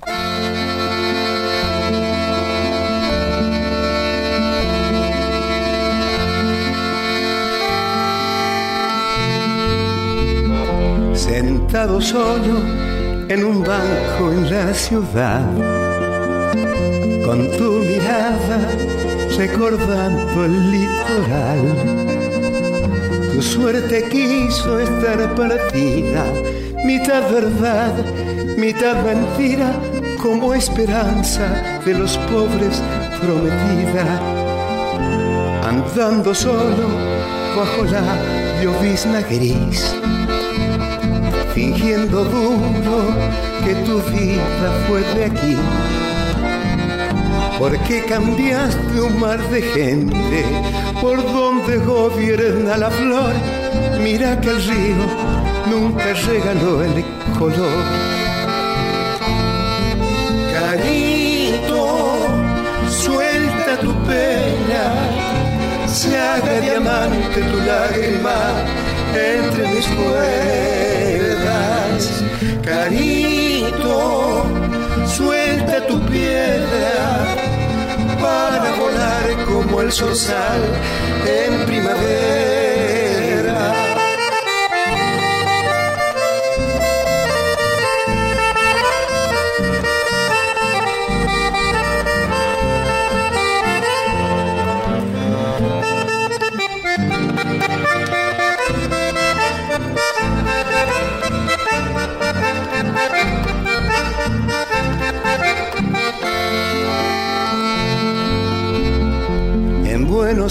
sentado 11.14 12.00
solo 12.00 12.60
en 13.28 13.44
un 13.44 13.64
banco 13.64 14.30
en 14.30 14.50
la 14.50 14.72
ciudad, 14.74 15.44
con 17.24 17.50
tu 17.56 17.72
mirada 17.80 18.93
recordando 19.36 20.44
el 20.44 20.70
litoral. 20.70 21.62
Tu 23.32 23.42
suerte 23.42 24.08
quiso 24.08 24.78
estar 24.78 25.34
partida, 25.34 26.24
mitad 26.84 27.30
verdad, 27.30 27.94
mitad 28.56 28.96
mentira, 29.04 29.72
como 30.22 30.54
esperanza 30.54 31.80
de 31.84 31.94
los 31.94 32.16
pobres 32.18 32.82
prometida. 33.20 34.20
Andando 35.68 36.34
solo 36.34 36.88
bajo 37.56 37.84
la 37.84 38.62
llovizna 38.62 39.20
gris 39.22 39.94
fingiendo 41.54 42.24
duro 42.24 43.14
que 43.64 43.74
tu 43.86 44.02
vida 44.10 44.84
fue 44.88 45.02
de 45.14 45.24
aquí. 45.26 45.83
Porque 47.58 48.04
cambiaste 48.04 49.00
un 49.00 49.20
mar 49.20 49.40
de 49.50 49.62
gente 49.62 50.44
por 51.00 51.22
donde 51.32 51.78
gobierna 51.78 52.76
la 52.76 52.90
flor. 52.90 53.32
Mira 54.02 54.40
que 54.40 54.50
el 54.50 54.62
río 54.62 55.06
nunca 55.70 56.12
regaló 56.26 56.82
el 56.82 57.04
color. 57.38 57.84
Carito, 60.52 61.82
suelta 62.88 63.78
tu 63.80 63.92
pena, 64.04 64.84
se 65.86 66.18
haga 66.18 66.60
diamante 66.60 67.40
tu 67.40 67.58
lágrima 67.58 68.38
entre 69.14 69.68
mis 69.68 69.86
cuerdas. 69.86 71.44
Carito, 72.62 74.23
el 79.84 80.16
sal 80.16 80.62
en 81.26 81.66
primavera. 81.66 82.53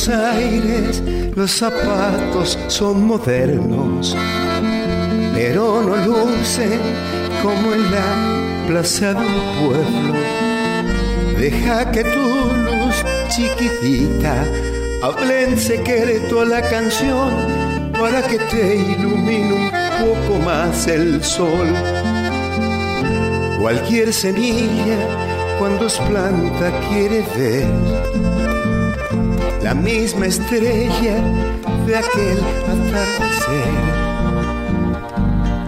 Buenos 0.06 0.36
Aires 0.36 1.04
los 1.34 1.52
zapatos 1.52 2.60
son 2.68 3.08
modernos, 3.08 4.18
pero 5.34 5.82
no 5.82 5.96
lucen 5.96 6.80
como 7.42 7.74
en 7.74 7.90
la 7.90 8.68
plaza 8.68 9.14
de 9.14 9.26
un 9.26 9.70
pueblo. 9.70 10.14
Deja 11.40 11.90
que 11.92 12.04
tu 12.04 12.20
luz 12.20 12.96
chiquitita 13.30 14.44
hable 15.04 15.44
en 15.44 15.58
secreto 15.58 16.42
a 16.42 16.46
la 16.46 16.62
canción 16.70 17.32
para 17.94 18.24
que 18.24 18.40
te 18.40 18.76
ilumine 18.76 19.54
un 19.54 19.72
poco 20.02 20.40
más 20.44 20.86
el 20.88 21.24
sol. 21.24 21.74
Cualquier 23.58 24.12
semilla 24.12 24.98
cuando 25.60 25.86
es 25.86 25.98
planta 26.00 26.74
quiere 26.90 27.24
ver 27.38 28.43
misma 29.76 30.28
estrella 30.28 31.16
de 31.86 31.96
aquel 31.96 32.40
atardecer 32.74 34.04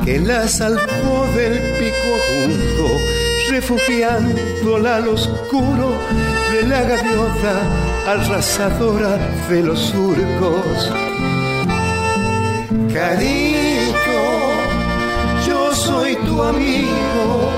que 0.06 0.20
la 0.20 0.48
salvó 0.48 1.26
del 1.36 1.60
pico 1.80 2.10
agudo, 2.22 3.00
refugiándola 3.50 4.98
al 4.98 5.08
oscuro 5.08 5.94
de 6.52 6.68
la 6.68 6.82
gaviota 6.84 7.62
arrasadora 8.08 9.18
de 9.50 9.64
los 9.64 9.80
surcos. 9.80 10.92
Carito, 12.94 14.22
yo 15.48 15.74
soy 15.74 16.16
tu 16.18 16.44
amigo, 16.44 17.50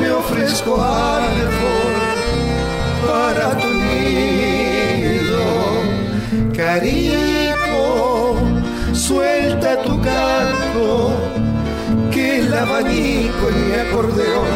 me 0.00 0.10
ofrezco 0.12 0.80
árbol 0.80 1.98
para 3.04 3.58
tu 3.58 3.67
Carito, 6.78 8.36
suelta 8.92 9.82
tu 9.82 10.00
canto, 10.00 11.10
que 12.12 12.38
el 12.38 12.54
abanico 12.54 13.48
en 13.48 13.68
mi 13.68 13.74
acordeón 13.74 14.46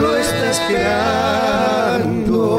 lo 0.00 0.16
está 0.16 0.50
esperando. 0.50 2.58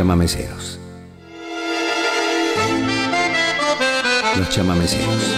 Chamameceros. 0.00 0.80
Los 4.38 4.48
chamameceros. 4.48 5.36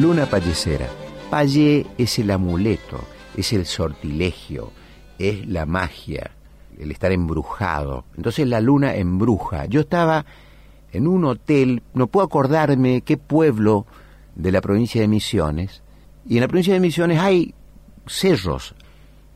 Luna 0.00 0.26
Pallecera, 0.26 0.86
Paye 1.30 1.84
es 1.98 2.20
el 2.20 2.30
amuleto, 2.30 3.00
es 3.36 3.52
el 3.52 3.66
sortilegio, 3.66 4.70
es 5.18 5.48
la 5.48 5.66
magia, 5.66 6.30
el 6.78 6.92
estar 6.92 7.10
embrujado. 7.10 8.04
Entonces 8.16 8.46
la 8.46 8.60
luna 8.60 8.94
embruja. 8.94 9.66
Yo 9.66 9.80
estaba 9.80 10.26
en 10.92 11.08
un 11.08 11.24
hotel, 11.24 11.82
no 11.92 12.06
puedo 12.06 12.24
acordarme 12.24 13.00
qué 13.00 13.16
pueblo 13.16 13.84
de 14.36 14.52
la 14.52 14.60
provincia 14.60 15.00
de 15.00 15.08
Misiones, 15.08 15.82
y 16.24 16.36
en 16.36 16.42
la 16.42 16.46
provincia 16.46 16.72
de 16.72 16.78
Misiones 16.78 17.18
hay 17.18 17.52
cerros. 18.06 18.76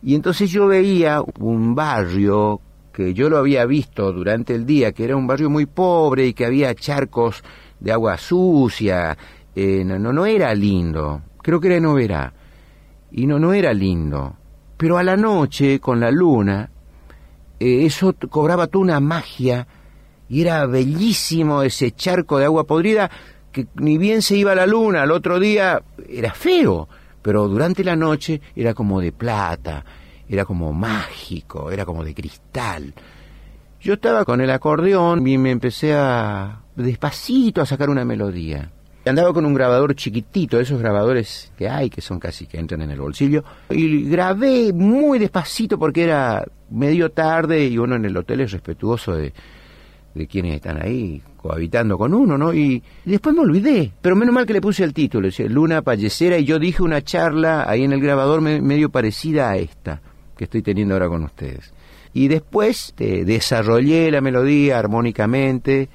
Y 0.02 0.14
entonces 0.14 0.50
yo 0.50 0.66
veía 0.66 1.22
un 1.38 1.74
barrio 1.74 2.60
que 2.92 3.14
yo 3.14 3.28
lo 3.28 3.38
había 3.38 3.66
visto 3.66 4.12
durante 4.12 4.54
el 4.54 4.66
día, 4.66 4.92
que 4.92 5.04
era 5.04 5.16
un 5.16 5.26
barrio 5.26 5.50
muy 5.50 5.66
pobre 5.66 6.26
y 6.26 6.34
que 6.34 6.46
había 6.46 6.74
charcos 6.74 7.42
de 7.78 7.92
agua 7.92 8.16
sucia. 8.18 9.16
Eh, 9.54 9.84
no, 9.84 9.98
no, 9.98 10.26
era 10.26 10.54
lindo, 10.54 11.22
creo 11.42 11.60
que 11.60 11.68
era 11.68 11.80
novera. 11.80 12.32
Y 13.12 13.26
no, 13.26 13.38
no 13.38 13.52
era 13.52 13.72
lindo. 13.72 14.36
Pero 14.76 14.96
a 14.96 15.02
la 15.02 15.16
noche, 15.16 15.80
con 15.80 16.00
la 16.00 16.10
luna, 16.10 16.70
eh, 17.58 17.84
eso 17.84 18.14
cobraba 18.30 18.66
toda 18.66 18.84
una 18.84 19.00
magia 19.00 19.66
y 20.28 20.42
era 20.42 20.64
bellísimo 20.66 21.62
ese 21.62 21.90
charco 21.90 22.38
de 22.38 22.46
agua 22.46 22.64
podrida 22.64 23.10
que 23.52 23.66
ni 23.74 23.98
bien 23.98 24.22
se 24.22 24.36
iba 24.36 24.54
la 24.54 24.66
luna, 24.66 25.02
al 25.02 25.10
otro 25.10 25.40
día 25.40 25.82
era 26.08 26.32
feo, 26.32 26.88
pero 27.22 27.48
durante 27.48 27.85
la 27.85 27.96
noche 27.96 28.40
era 28.54 28.74
como 28.74 29.00
de 29.00 29.12
plata, 29.12 29.85
era 30.28 30.44
como 30.44 30.72
mágico, 30.72 31.70
era 31.70 31.85
como 31.85 32.04
de 32.04 32.14
cristal. 32.14 32.94
Yo 33.80 33.94
estaba 33.94 34.24
con 34.24 34.40
el 34.40 34.50
acordeón 34.50 35.26
y 35.26 35.38
me 35.38 35.50
empecé 35.50 35.94
a 35.94 36.61
despacito 36.76 37.62
a 37.62 37.66
sacar 37.66 37.90
una 37.90 38.04
melodía. 38.04 38.70
Andaba 39.06 39.33
con 39.33 39.46
un 39.46 39.54
grabador 39.54 39.94
chiquitito, 39.94 40.61
esos 40.61 40.78
grabadores 40.78 41.50
que 41.56 41.68
hay, 41.68 41.88
que 41.88 42.02
son 42.02 42.20
casi 42.20 42.46
que 42.46 42.59
entran 42.59 42.83
en 42.83 42.90
el 42.90 43.00
bolsillo, 43.00 43.42
y 43.70 44.04
grabé 44.04 44.72
muy 44.74 45.18
despacito 45.18 45.78
porque 45.78 46.04
era 46.04 46.44
medio 46.68 47.11
tarde 47.11 47.66
y 47.66 47.78
uno 47.78 47.96
en 47.96 48.04
el 48.04 48.16
hotel 48.16 48.42
es 48.42 48.52
respetuoso 48.52 49.14
de, 49.14 49.33
de 50.14 50.27
quienes 50.27 50.57
están 50.57 50.83
ahí 50.83 51.23
cohabitando 51.37 51.96
con 51.96 52.12
uno, 52.14 52.37
¿no? 52.37 52.53
Y, 52.53 52.83
después 53.05 53.35
me 53.35 53.42
olvidé, 53.42 53.92
pero 54.01 54.16
menos 54.16 54.35
mal 54.35 54.46
que 54.46 54.53
le 54.53 54.61
puse 54.61 54.85
el 54.85 54.92
título, 54.92 55.27
decía 55.27 55.46
Luna 55.49 55.83
Pallecera, 55.83 56.38
y 56.38 56.44
yo 56.44 56.59
dije 56.59 56.83
una 56.83 57.03
charla 57.03 57.68
ahí 57.68 57.85
en 57.85 57.92
el 57.92 58.01
grabador 58.01 58.40
medio 58.40 58.90
parecida 58.90 59.51
a 59.51 59.57
esta 59.57 60.01
que 60.37 60.44
estoy 60.44 60.62
teniendo 60.62 60.94
ahora 60.94 61.09
con 61.09 61.25
ustedes. 61.25 61.73
Y 62.12 62.29
después 62.29 62.94
eh, 62.99 63.25
desarrollé 63.25 64.11
la 64.11 64.20
melodía 64.20 64.79
armónicamente, 64.79 65.88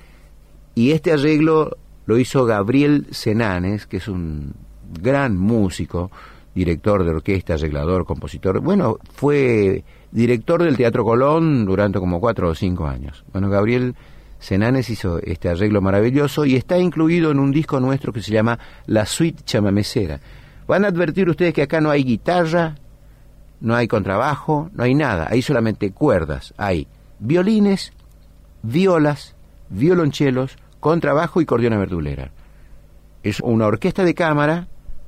y 0.73 0.91
este 0.91 1.13
arreglo 1.13 1.77
lo 2.05 2.17
hizo 2.17 2.45
Gabriel 2.45 3.07
Senanes, 3.11 3.85
que 3.85 3.97
es 3.97 4.07
un 4.07 4.53
gran 5.01 5.37
músico, 5.37 6.11
director 6.53 7.03
de 7.03 7.11
orquesta, 7.11 7.55
arreglador, 7.55 8.05
compositor. 8.05 8.61
Bueno, 8.61 8.97
fue 9.13 9.83
director 10.15 10.63
del 10.63 10.77
Teatro 10.77 11.03
Colón 11.03 11.65
durante 11.65 11.99
como 11.99 12.21
cuatro 12.21 12.49
o 12.49 12.55
cinco 12.55 12.87
años. 12.87 13.25
Bueno, 13.33 13.49
Gabriel 13.49 13.95
Senanes 14.39 14.89
hizo 14.89 15.19
este 15.21 15.49
arreglo 15.49 15.81
maravilloso 15.81 16.45
y 16.45 16.55
está 16.55 16.79
incluido 16.79 17.31
en 17.31 17.39
un 17.39 17.51
disco 17.51 17.81
nuestro 17.81 18.13
que 18.13 18.21
se 18.21 18.31
llama 18.31 18.57
La 18.85 19.05
Suite 19.05 19.43
Chamamecera. 19.43 20.21
Van 20.67 20.85
a 20.85 20.87
advertir 20.87 21.29
ustedes 21.29 21.53
que 21.53 21.63
acá 21.63 21.81
no 21.81 21.91
hay 21.91 22.05
guitarra, 22.05 22.75
no 23.59 23.75
hay 23.75 23.89
contrabajo, 23.89 24.69
no 24.73 24.83
hay 24.83 24.95
nada, 24.95 25.27
hay 25.29 25.41
solamente 25.41 25.91
cuerdas, 25.91 26.53
hay 26.55 26.87
violines, 27.19 27.91
violas, 28.63 29.35
violonchelos, 29.69 30.57
contrabajo 30.79 31.41
y 31.41 31.45
cordiona 31.45 31.77
verdulera. 31.77 32.31
Es 33.21 33.41
una 33.41 33.67
orquesta 33.67 34.05
de 34.05 34.13
cámara 34.13 34.67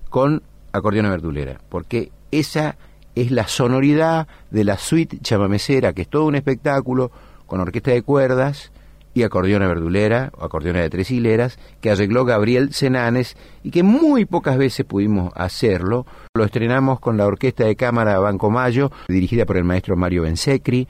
con 0.09 0.43
acordeona 0.73 1.09
verdulera, 1.09 1.61
porque 1.69 2.11
esa 2.31 2.75
es 3.21 3.31
la 3.31 3.47
sonoridad 3.47 4.27
de 4.51 4.63
la 4.63 4.77
suite 4.77 5.19
chamamecera, 5.21 5.93
que 5.93 6.03
es 6.03 6.07
todo 6.07 6.25
un 6.25 6.35
espectáculo 6.35 7.11
con 7.45 7.59
orquesta 7.59 7.91
de 7.91 8.01
cuerdas 8.01 8.71
y 9.13 9.23
acordeona 9.23 9.67
verdulera 9.67 10.31
o 10.37 10.45
acordeona 10.45 10.81
de 10.81 10.91
tres 10.91 11.09
hileras 11.09 11.57
que 11.81 11.89
arregló 11.89 12.23
Gabriel 12.23 12.73
Senanes 12.73 13.35
y 13.63 13.71
que 13.71 13.81
muy 13.81 14.25
pocas 14.25 14.57
veces 14.57 14.85
pudimos 14.85 15.33
hacerlo. 15.35 16.05
Lo 16.35 16.43
estrenamos 16.43 16.99
con 16.99 17.17
la 17.17 17.25
Orquesta 17.25 17.65
de 17.65 17.75
Cámara 17.75 18.19
Banco 18.19 18.51
Mayo, 18.51 18.91
dirigida 19.07 19.45
por 19.45 19.57
el 19.57 19.63
maestro 19.63 19.97
Mario 19.97 20.21
Bensecri. 20.21 20.87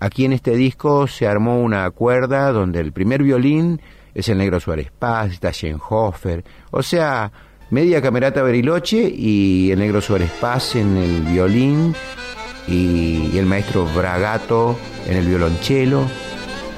Aquí 0.00 0.26
en 0.26 0.34
este 0.34 0.54
disco 0.56 1.06
se 1.06 1.26
armó 1.26 1.62
una 1.62 1.90
cuerda 1.90 2.52
donde 2.52 2.80
el 2.80 2.92
primer 2.92 3.22
violín 3.22 3.80
es 4.14 4.28
el 4.28 4.36
negro 4.36 4.60
Suárez 4.60 4.90
Paz, 4.90 5.32
está 5.32 5.52
Schenhofer, 5.52 6.44
o 6.70 6.82
sea, 6.82 7.32
media 7.72 8.02
camerata 8.02 8.42
Beriloche 8.42 9.10
y 9.16 9.70
el 9.70 9.78
negro 9.78 10.02
Suárez 10.02 10.30
Paz 10.38 10.76
en 10.76 10.98
el 10.98 11.22
violín 11.22 11.94
y, 12.68 13.38
el 13.38 13.46
maestro 13.46 13.86
Bragato 13.86 14.76
en 15.08 15.16
el 15.16 15.26
violonchelo. 15.26 16.02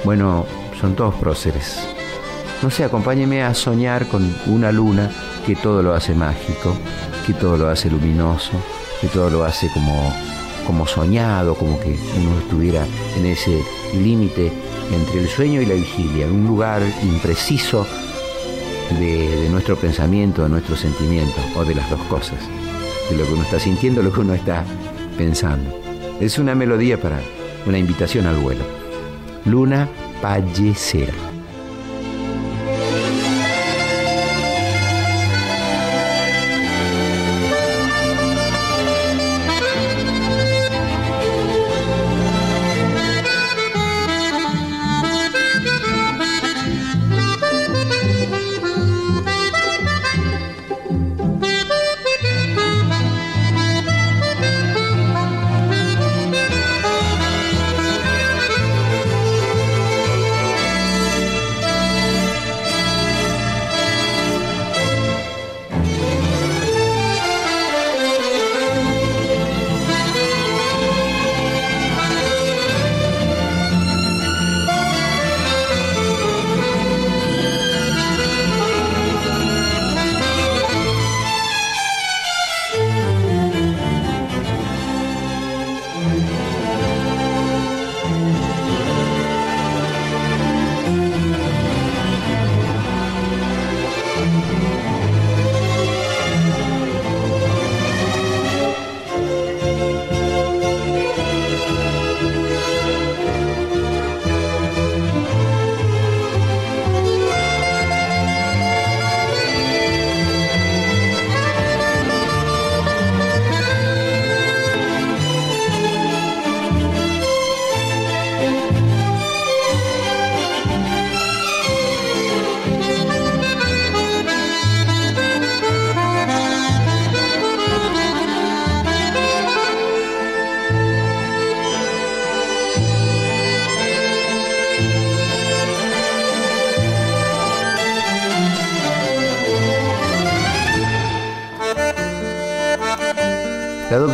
Bueno, 0.04 0.46
son 0.80 0.94
todos 0.94 1.16
próceres. 1.16 1.80
No 2.62 2.70
sé, 2.70 2.84
acompáñeme 2.84 3.42
a 3.42 3.54
soñar 3.54 4.06
con 4.06 4.32
una 4.46 4.70
luna 4.70 5.10
que 5.44 5.56
todo 5.56 5.82
lo 5.82 5.94
hace 5.94 6.14
mágico, 6.14 6.76
que 7.26 7.34
todo 7.34 7.56
lo 7.56 7.68
hace 7.68 7.90
luminoso, 7.90 8.52
que 9.00 9.08
todo 9.08 9.28
lo 9.30 9.42
hace 9.42 9.68
como, 9.74 10.14
como 10.64 10.86
soñado, 10.86 11.56
como 11.56 11.80
que 11.80 11.98
uno 12.16 12.38
estuviera 12.38 12.86
en 13.16 13.26
ese 13.26 13.64
límite 13.94 14.52
entre 14.92 15.22
el 15.22 15.28
sueño 15.28 15.60
y 15.60 15.66
la 15.66 15.74
vigilia, 15.74 16.26
un 16.26 16.46
lugar 16.46 16.82
impreciso 17.02 17.84
de, 18.90 19.48
nuestro 19.50 19.76
pensamiento, 19.76 20.42
de 20.42 20.48
nuestro 20.48 20.76
sentimiento, 20.76 21.40
o 21.56 21.64
de 21.64 21.74
las 21.74 21.88
dos 21.90 22.00
cosas, 22.02 22.38
de 23.10 23.16
lo 23.16 23.26
que 23.26 23.32
uno 23.32 23.42
está 23.42 23.58
sintiendo, 23.58 24.02
lo 24.02 24.12
que 24.12 24.20
uno 24.20 24.34
está 24.34 24.64
pensando. 25.16 25.70
Es 26.20 26.38
una 26.38 26.54
melodía 26.54 27.00
para 27.00 27.20
una 27.66 27.78
invitación 27.78 28.26
al 28.26 28.36
vuelo. 28.36 28.64
Luna 29.44 29.88
Pallecera. 30.22 31.33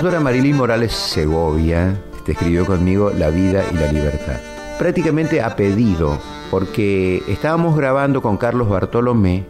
La 0.00 0.04
doctora 0.04 0.24
Marilyn 0.24 0.56
Morales 0.56 0.92
Segovia 0.94 1.94
este, 2.16 2.32
escribió 2.32 2.64
conmigo 2.64 3.10
La 3.10 3.28
vida 3.28 3.62
y 3.70 3.74
la 3.74 3.92
libertad. 3.92 4.40
Prácticamente 4.78 5.42
a 5.42 5.54
pedido, 5.54 6.18
porque 6.50 7.22
estábamos 7.28 7.76
grabando 7.76 8.22
con 8.22 8.38
Carlos 8.38 8.66
Bartolomé 8.70 9.44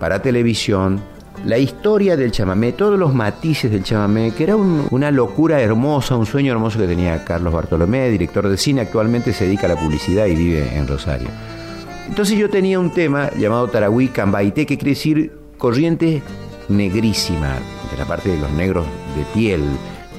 para 0.00 0.20
televisión 0.20 1.00
la 1.44 1.58
historia 1.58 2.16
del 2.16 2.32
chamamé, 2.32 2.72
todos 2.72 2.98
los 2.98 3.14
matices 3.14 3.70
del 3.70 3.84
chamamé, 3.84 4.32
que 4.32 4.42
era 4.42 4.56
una 4.56 5.12
locura 5.12 5.60
hermosa, 5.60 6.16
un 6.16 6.26
sueño 6.26 6.50
hermoso 6.50 6.80
que 6.80 6.88
tenía 6.88 7.24
Carlos 7.24 7.54
Bartolomé, 7.54 8.10
director 8.10 8.48
de 8.48 8.56
cine, 8.56 8.80
actualmente 8.80 9.32
se 9.32 9.44
dedica 9.44 9.66
a 9.66 9.74
la 9.74 9.80
publicidad 9.80 10.26
y 10.26 10.34
vive 10.34 10.76
en 10.76 10.88
Rosario. 10.88 11.28
Entonces 12.08 12.36
yo 12.36 12.50
tenía 12.50 12.80
un 12.80 12.90
tema 12.90 13.30
llamado 13.38 13.68
Tarahui 13.68 14.08
Cambaité, 14.08 14.66
que 14.66 14.76
quiere 14.76 14.90
decir 14.90 15.38
corriente 15.56 16.20
negrísima, 16.68 17.54
de 17.92 17.96
la 17.96 18.06
parte 18.06 18.30
de 18.30 18.38
los 18.38 18.50
negros 18.50 18.86
de 19.16 19.24
piel, 19.32 19.62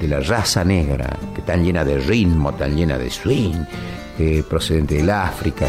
de 0.00 0.08
la 0.08 0.20
raza 0.20 0.64
negra, 0.64 1.16
que 1.34 1.42
tan 1.42 1.64
llena 1.64 1.84
de 1.84 1.98
ritmo, 1.98 2.52
tan 2.54 2.76
llena 2.76 2.98
de 2.98 3.10
swing, 3.10 3.64
eh, 4.18 4.42
procedente 4.48 4.96
del 4.96 5.10
África. 5.10 5.66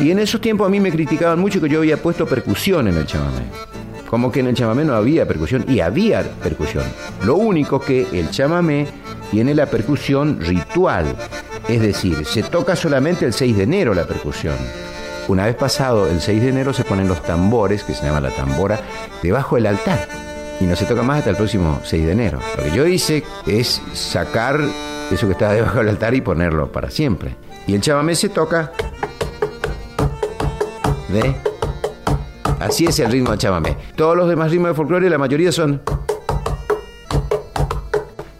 Y 0.00 0.10
en 0.10 0.18
esos 0.18 0.40
tiempos 0.40 0.66
a 0.66 0.70
mí 0.70 0.80
me 0.80 0.90
criticaban 0.90 1.38
mucho 1.38 1.60
que 1.60 1.68
yo 1.68 1.78
había 1.78 1.96
puesto 1.96 2.26
percusión 2.26 2.88
en 2.88 2.96
el 2.96 3.06
chamamé. 3.06 3.44
Como 4.08 4.30
que 4.30 4.40
en 4.40 4.48
el 4.48 4.54
chamamé 4.54 4.84
no 4.84 4.94
había 4.94 5.26
percusión 5.26 5.64
y 5.68 5.80
había 5.80 6.22
percusión. 6.42 6.84
Lo 7.24 7.36
único 7.36 7.80
que 7.80 8.06
el 8.12 8.30
chamamé 8.30 8.86
tiene 9.30 9.54
la 9.54 9.66
percusión 9.66 10.40
ritual. 10.40 11.16
Es 11.68 11.80
decir, 11.80 12.26
se 12.26 12.42
toca 12.42 12.76
solamente 12.76 13.24
el 13.24 13.32
6 13.32 13.56
de 13.56 13.62
enero 13.62 13.94
la 13.94 14.06
percusión. 14.06 14.56
Una 15.28 15.46
vez 15.46 15.54
pasado 15.54 16.10
el 16.10 16.20
6 16.20 16.42
de 16.42 16.48
enero 16.48 16.72
se 16.72 16.84
ponen 16.84 17.08
los 17.08 17.22
tambores, 17.22 17.84
que 17.84 17.94
se 17.94 18.04
llama 18.04 18.20
la 18.20 18.30
tambora, 18.30 18.80
debajo 19.22 19.56
del 19.56 19.66
altar. 19.66 20.21
Y 20.62 20.66
no 20.66 20.76
se 20.76 20.84
toca 20.84 21.02
más 21.02 21.18
hasta 21.18 21.30
el 21.30 21.36
próximo 21.36 21.80
6 21.82 22.06
de 22.06 22.12
enero. 22.12 22.38
Lo 22.56 22.62
que 22.62 22.70
yo 22.70 22.86
hice 22.86 23.24
es 23.48 23.82
sacar 23.94 24.60
eso 25.10 25.26
que 25.26 25.32
estaba 25.32 25.52
debajo 25.54 25.78
del 25.78 25.88
altar 25.88 26.14
y 26.14 26.20
ponerlo 26.20 26.70
para 26.70 26.88
siempre. 26.88 27.34
Y 27.66 27.74
el 27.74 27.80
chamamé 27.80 28.14
se 28.14 28.28
toca. 28.28 28.70
¿Ve? 31.08 31.34
Así 32.60 32.84
es 32.84 32.96
el 33.00 33.10
ritmo 33.10 33.30
del 33.30 33.40
chamamé. 33.40 33.76
Todos 33.96 34.16
los 34.16 34.28
demás 34.28 34.52
ritmos 34.52 34.68
de 34.68 34.74
folclore, 34.74 35.10
la 35.10 35.18
mayoría 35.18 35.50
son 35.50 35.82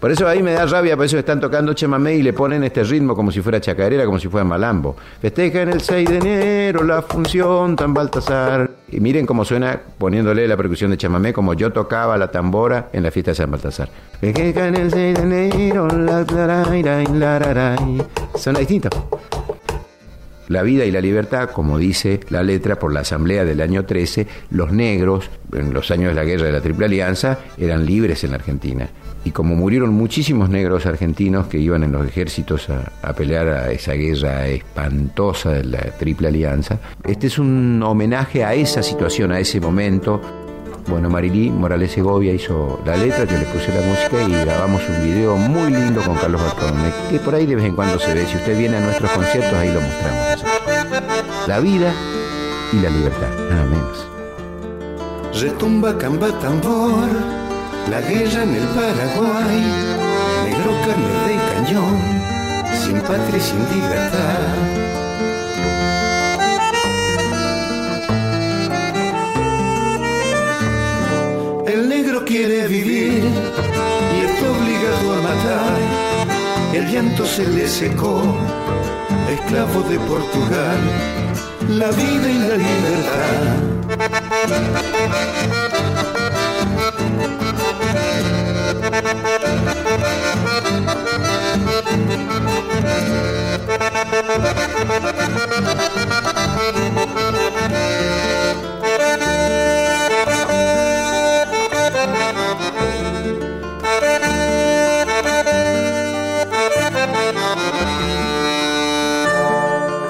por 0.03 0.11
eso 0.11 0.27
ahí 0.27 0.43
me 0.43 0.51
da 0.51 0.67
rabia, 0.67 0.97
por 0.97 1.07
eso 1.07 1.17
están 1.17 1.39
tocando 1.39 1.75
chamamé 1.75 2.17
y 2.17 2.23
le 2.25 2.33
ponen 2.33 2.65
este 2.65 2.83
ritmo 2.83 3.15
como 3.15 3.31
si 3.31 3.41
fuera 3.41 3.61
chacarera, 3.61 4.05
como 4.05 4.19
si 4.19 4.27
fuera 4.27 4.43
malambo. 4.43 4.97
Festeja 5.21 5.63
en 5.63 5.69
el 5.69 5.81
6 5.81 6.09
de 6.09 6.17
enero 6.17 6.83
la 6.83 7.03
función 7.03 7.77
tan 7.77 7.95
Baltasar. 7.95 8.69
Y 8.91 8.99
miren 8.99 9.27
cómo 9.27 9.45
suena 9.45 9.81
poniéndole 9.99 10.49
la 10.49 10.57
percusión 10.57 10.91
de 10.91 10.97
chamamé 10.97 11.33
como 11.33 11.55
yo 11.55 11.73
tocaba 11.73 12.19
la 12.19 12.33
tambora 12.33 12.91
en 12.93 13.05
la 13.05 13.13
fiesta 13.13 13.31
de 13.31 13.35
San 13.37 13.53
Baltasar. 13.53 13.91
Festeja 14.21 14.67
en 14.67 14.75
el 14.75 14.91
6 14.91 15.15
de 15.15 15.23
enero 15.23 15.87
la 15.87 16.25
Suena 18.35 18.59
distinto. 18.59 18.89
La 20.49 20.63
vida 20.63 20.85
y 20.85 20.91
la 20.91 21.01
libertad, 21.01 21.51
como 21.51 21.79
dice 21.79 22.19
la 22.29 22.43
letra 22.43 22.77
por 22.77 22.93
la 22.93 23.01
Asamblea 23.01 23.45
del 23.45 23.61
año 23.61 23.85
13, 23.85 24.27
los 24.51 24.73
negros, 24.73 25.31
en 25.53 25.73
los 25.73 25.93
años 25.93 26.09
de 26.09 26.15
la 26.17 26.25
guerra 26.25 26.47
de 26.47 26.53
la 26.53 26.61
Triple 26.61 26.87
Alianza, 26.87 27.39
eran 27.57 27.87
libres 27.87 28.25
en 28.25 28.31
la 28.31 28.37
Argentina 28.39 28.89
y 29.25 29.31
como 29.31 29.55
murieron 29.55 29.91
muchísimos 29.91 30.51
negros 30.51 30.87
argentinos 30.87 31.47
que 31.47 31.59
iban 31.59 31.85
en 31.85 31.93
los 31.93 32.07
ejércitos 32.07 32.69
a, 32.71 33.13
pelear 33.13 33.49
a 33.49 33.71
esa 33.71 33.93
guerra 33.93 34.49
espantosa 34.49 35.51
de 35.51 35.65
la 35.65 35.79
Triple 35.99 36.29
Alianza, 36.29 36.79
este 37.05 37.29
es 37.29 37.39
un 37.39 37.83
homenaje 37.83 38.45
a 38.45 38.55
esa 38.55 38.83
situación, 38.83 39.33
a 39.33 39.39
ese 39.39 39.61
momento. 39.61 40.21
Bueno, 40.89 41.09
Marilí 41.09 41.51
Morales 41.51 41.93
Segovia 41.93 42.33
hizo 42.33 42.81
la 42.85 42.97
letra, 42.97 43.25
yo 43.25 43.39
le 43.39 43.45
puse 43.45 43.73
la 43.73 43.87
música 43.87 44.29
y 44.29 44.45
grabamos 44.45 44.83
un 44.89 45.05
video 45.05 45.37
muy 45.37 45.73
lindo 45.73 46.03
con 46.03 46.17
Carlos 46.17 46.43
Bartolomé, 46.43 46.91
que 47.09 47.21
por 47.21 47.37
ahí 47.37 47.47
de 47.47 47.55
vez 47.55 47.67
en 47.67 47.77
cuando 47.77 48.01
se 48.01 48.13
ve. 48.13 48.27
Si 48.27 48.37
usted 48.37 48.59
viene 48.59 48.79
a 48.79 48.81
nuestros 48.81 49.11
conciertos, 49.13 49.55
ahí 49.55 49.73
lo 49.73 49.81
mostramos. 49.81 50.45
La 51.47 51.61
vida 51.61 51.95
y 52.73 52.81
la 52.81 52.91
libertad, 52.91 53.29
nada 53.49 53.65
menos. 53.67 54.09
Retumba 55.41 55.97
camba 55.97 56.37
tambor 56.41 57.09
la 57.91 58.01
guerra 58.01 58.43
en 58.43 58.55
el 58.55 58.67
Paraguay, 58.69 59.63
negro 60.45 60.73
carne 60.85 61.15
de 61.27 61.37
cañón, 61.53 61.97
sin 62.83 63.01
patria 63.01 63.37
y 63.37 63.41
sin 63.41 63.59
libertad. 63.75 64.43
El 71.67 71.89
negro 71.89 72.25
quiere 72.25 72.67
vivir 72.69 73.25
y 74.15 74.21
está 74.25 74.51
obligado 74.51 75.13
a 75.15 75.23
matar. 75.23 75.79
El 76.73 76.91
llanto 76.91 77.27
se 77.27 77.47
le 77.47 77.69
secó, 77.69 78.23
esclavo 79.31 79.83
de 79.83 79.99
Portugal, 80.01 80.81
la 81.69 81.91
vida 81.91 82.31
y 82.31 82.39
la 82.39 82.57
libertad. 82.57 83.73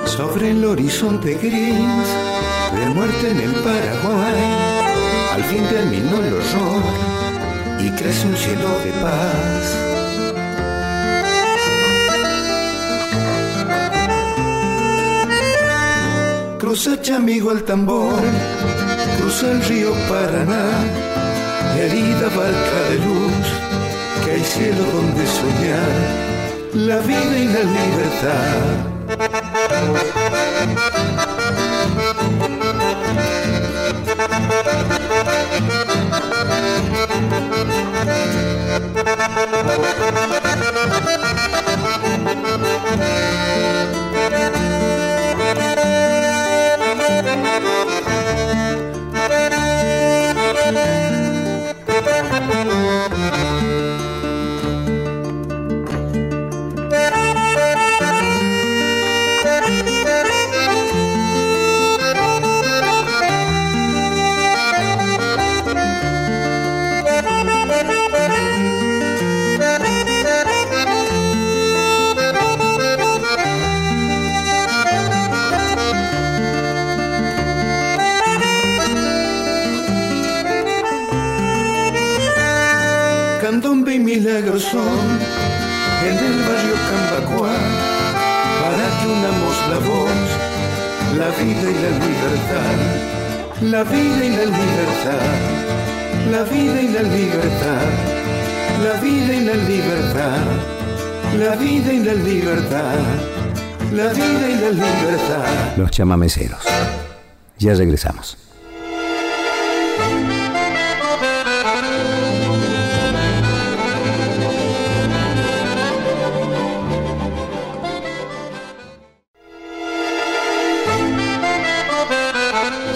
Sobre 0.07 0.51
el 0.51 0.65
horizonte 0.65 1.35
gris 1.35 1.53
de 2.73 2.87
muerte 2.95 3.31
en 3.31 3.41
el 3.41 3.53
Paraguay, 3.55 4.35
al 5.33 5.45
fin 5.45 5.65
terminó 5.69 6.19
el 6.19 6.35
horror 6.35 7.32
y 7.85 7.91
crece 7.91 8.27
un 8.27 8.37
cielo 8.37 8.69
de 8.85 8.93
paz. 9.03 9.77
Cruza 16.59 17.01
Chamigo 17.03 17.51
al 17.51 17.63
tambor, 17.65 18.23
cruza 19.19 19.51
el 19.51 19.63
río 19.65 19.93
Paraná, 20.09 20.71
herida 21.77 22.29
barca 22.37 22.79
de 22.91 22.97
luz, 23.07 23.47
que 24.25 24.31
hay 24.33 24.45
cielo 24.45 24.85
donde 24.95 25.27
soñar, 25.27 25.93
la 26.75 26.99
vida 26.99 27.39
y 27.39 27.47
la 27.49 27.63
libertad. 27.79 28.93
En 41.25 41.32
la 91.83 93.71
la 93.71 93.85
vida 93.85 94.25
y 94.25 94.31
la 94.31 94.45
libertad, 94.45 95.21
la 96.31 96.43
vida 96.45 96.81
y 96.83 96.89
la 96.89 97.03
libertad, 97.03 97.87
la 98.85 99.01
vida 99.01 99.35
y 99.35 99.45
la 99.45 99.55
libertad, 99.55 100.39
la 101.39 101.57
vida 101.57 101.93
y 101.93 102.05
la 102.05 102.15
libertad, 102.15 102.99
la 103.93 104.13
vida 104.13 104.49
y 104.49 104.55
la 104.61 104.71
libertad. 104.71 105.77
Los 105.77 105.91
chamameceros. 105.91 106.63
Ya 107.59 107.75
regresamos. 107.75 108.42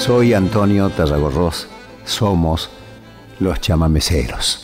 Soy 0.07 0.35
Antonio 0.35 0.89
Tarragorros. 0.89 1.67
Somos 2.05 2.71
los 3.41 3.61
chamameceros. 3.61 4.63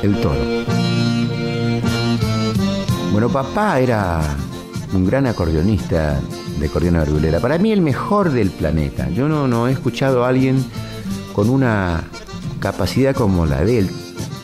El 0.00 0.20
toro. 0.20 0.34
Bueno, 3.10 3.28
papá 3.30 3.80
era 3.80 4.20
un 4.92 5.04
gran 5.04 5.26
acordeonista 5.26 6.20
de 6.60 6.66
acordeón 6.66 6.94
argulera. 6.94 7.40
Para 7.40 7.58
mí 7.58 7.72
el 7.72 7.80
mejor 7.80 8.30
del 8.30 8.50
planeta. 8.50 9.10
Yo 9.10 9.26
no, 9.28 9.48
no 9.48 9.66
he 9.66 9.72
escuchado 9.72 10.24
a 10.24 10.28
alguien 10.28 10.64
con 11.34 11.50
una 11.50 12.04
capacidad 12.60 13.14
como 13.14 13.44
la 13.44 13.62
de 13.64 13.80
él. 13.80 13.90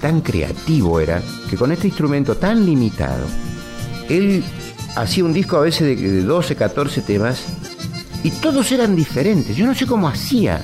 Tan 0.01 0.21
creativo 0.21 1.01
era 1.01 1.23
que 1.49 1.57
con 1.57 1.73
este 1.73 1.89
instrumento 1.89 2.37
tan 2.37 2.67
limitado, 2.67 3.25
él 4.09 4.45
hacía 4.97 5.25
un 5.25 5.33
disco 5.33 5.57
a 5.57 5.61
veces 5.61 6.01
de 6.01 6.23
12, 6.23 6.57
14 6.57 7.01
temas 7.03 7.45
y 8.23 8.31
todos 8.31 8.71
eran 8.73 8.97
diferentes. 8.97 9.57
Yo 9.57 9.67
no 9.67 9.75
sé 9.75 9.87
cómo 9.87 10.09
hacía. 10.09 10.63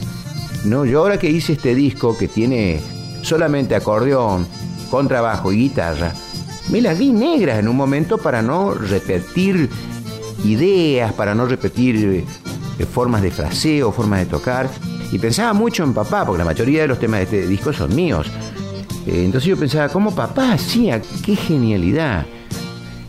No, 0.65 0.85
yo 0.85 1.01
ahora 1.01 1.19
que 1.19 1.31
hice 1.31 1.53
este 1.53 1.75
disco 1.75 2.17
que 2.19 2.29
tiene 2.29 2.81
solamente 3.23 3.75
acordeón, 3.75 4.47
contrabajo 4.91 5.53
y 5.53 5.59
guitarra, 5.59 6.13
me 6.71 6.81
las 6.81 6.99
vi 6.99 7.13
negras 7.13 7.59
en 7.59 7.69
un 7.69 7.77
momento 7.77 8.19
para 8.19 8.43
no 8.43 8.75
repetir 8.75 9.71
ideas, 10.45 11.13
para 11.13 11.35
no 11.35 11.47
repetir 11.47 12.25
eh, 12.79 12.85
formas 12.85 13.23
de 13.23 13.31
fraseo, 13.31 13.93
formas 13.93 14.21
de 14.21 14.27
tocar. 14.27 14.69
Y 15.13 15.19
pensaba 15.19 15.53
mucho 15.53 15.85
en 15.85 15.95
papá, 15.95 16.25
porque 16.25 16.39
la 16.39 16.45
mayoría 16.45 16.83
de 16.83 16.89
los 16.89 16.99
temas 16.99 17.21
de 17.21 17.25
este 17.25 17.47
disco 17.47 17.73
son 17.73 17.95
míos. 17.95 18.27
Eh, 19.07 19.25
entonces 19.25 19.49
yo 19.49 19.57
pensaba, 19.57 19.89
¿cómo 19.89 20.15
papá 20.15 20.53
hacía? 20.55 21.01
¡Qué 21.25 21.37
genialidad! 21.37 22.27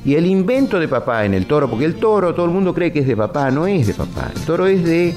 Y 0.05 0.15
el 0.15 0.25
invento 0.25 0.79
de 0.79 0.87
papá 0.87 1.25
en 1.25 1.33
el 1.33 1.47
toro, 1.47 1.69
porque 1.69 1.85
el 1.85 1.95
toro 1.95 2.33
todo 2.33 2.45
el 2.45 2.51
mundo 2.51 2.73
cree 2.73 2.93
que 2.93 2.99
es 2.99 3.07
de 3.07 3.17
papá, 3.17 3.51
no 3.51 3.67
es 3.67 3.87
de 3.87 3.93
papá. 3.93 4.31
El 4.33 4.41
toro 4.43 4.67
es 4.67 4.83
de 4.83 5.13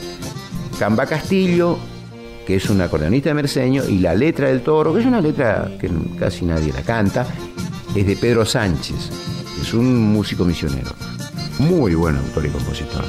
Camba 0.78 1.06
Castillo, 1.06 1.78
que 2.46 2.56
es 2.56 2.68
un 2.70 2.80
acordeonista 2.80 3.28
de 3.28 3.34
merceño, 3.34 3.84
y 3.86 3.98
la 3.98 4.14
letra 4.14 4.48
del 4.48 4.62
toro, 4.62 4.92
que 4.92 5.00
es 5.00 5.06
una 5.06 5.20
letra 5.20 5.70
que 5.78 5.88
casi 6.18 6.44
nadie 6.44 6.72
la 6.72 6.82
canta, 6.82 7.26
es 7.94 8.06
de 8.06 8.16
Pedro 8.16 8.44
Sánchez, 8.44 9.10
que 9.54 9.62
es 9.62 9.74
un 9.74 10.12
músico 10.12 10.44
misionero. 10.44 10.90
Muy 11.58 11.94
buen 11.94 12.16
autor 12.16 12.46
y 12.46 12.48
compositor. 12.48 13.04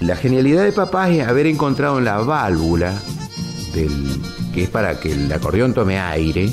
La 0.00 0.16
genialidad 0.16 0.64
de 0.64 0.72
papá 0.72 1.08
es 1.10 1.26
haber 1.26 1.46
encontrado 1.46 1.98
en 1.98 2.04
la 2.04 2.18
válvula, 2.18 2.92
que 3.72 4.62
es 4.62 4.68
para 4.68 4.98
que 5.00 5.12
el 5.12 5.32
acordeón 5.32 5.74
tome 5.74 5.98
aire, 5.98 6.50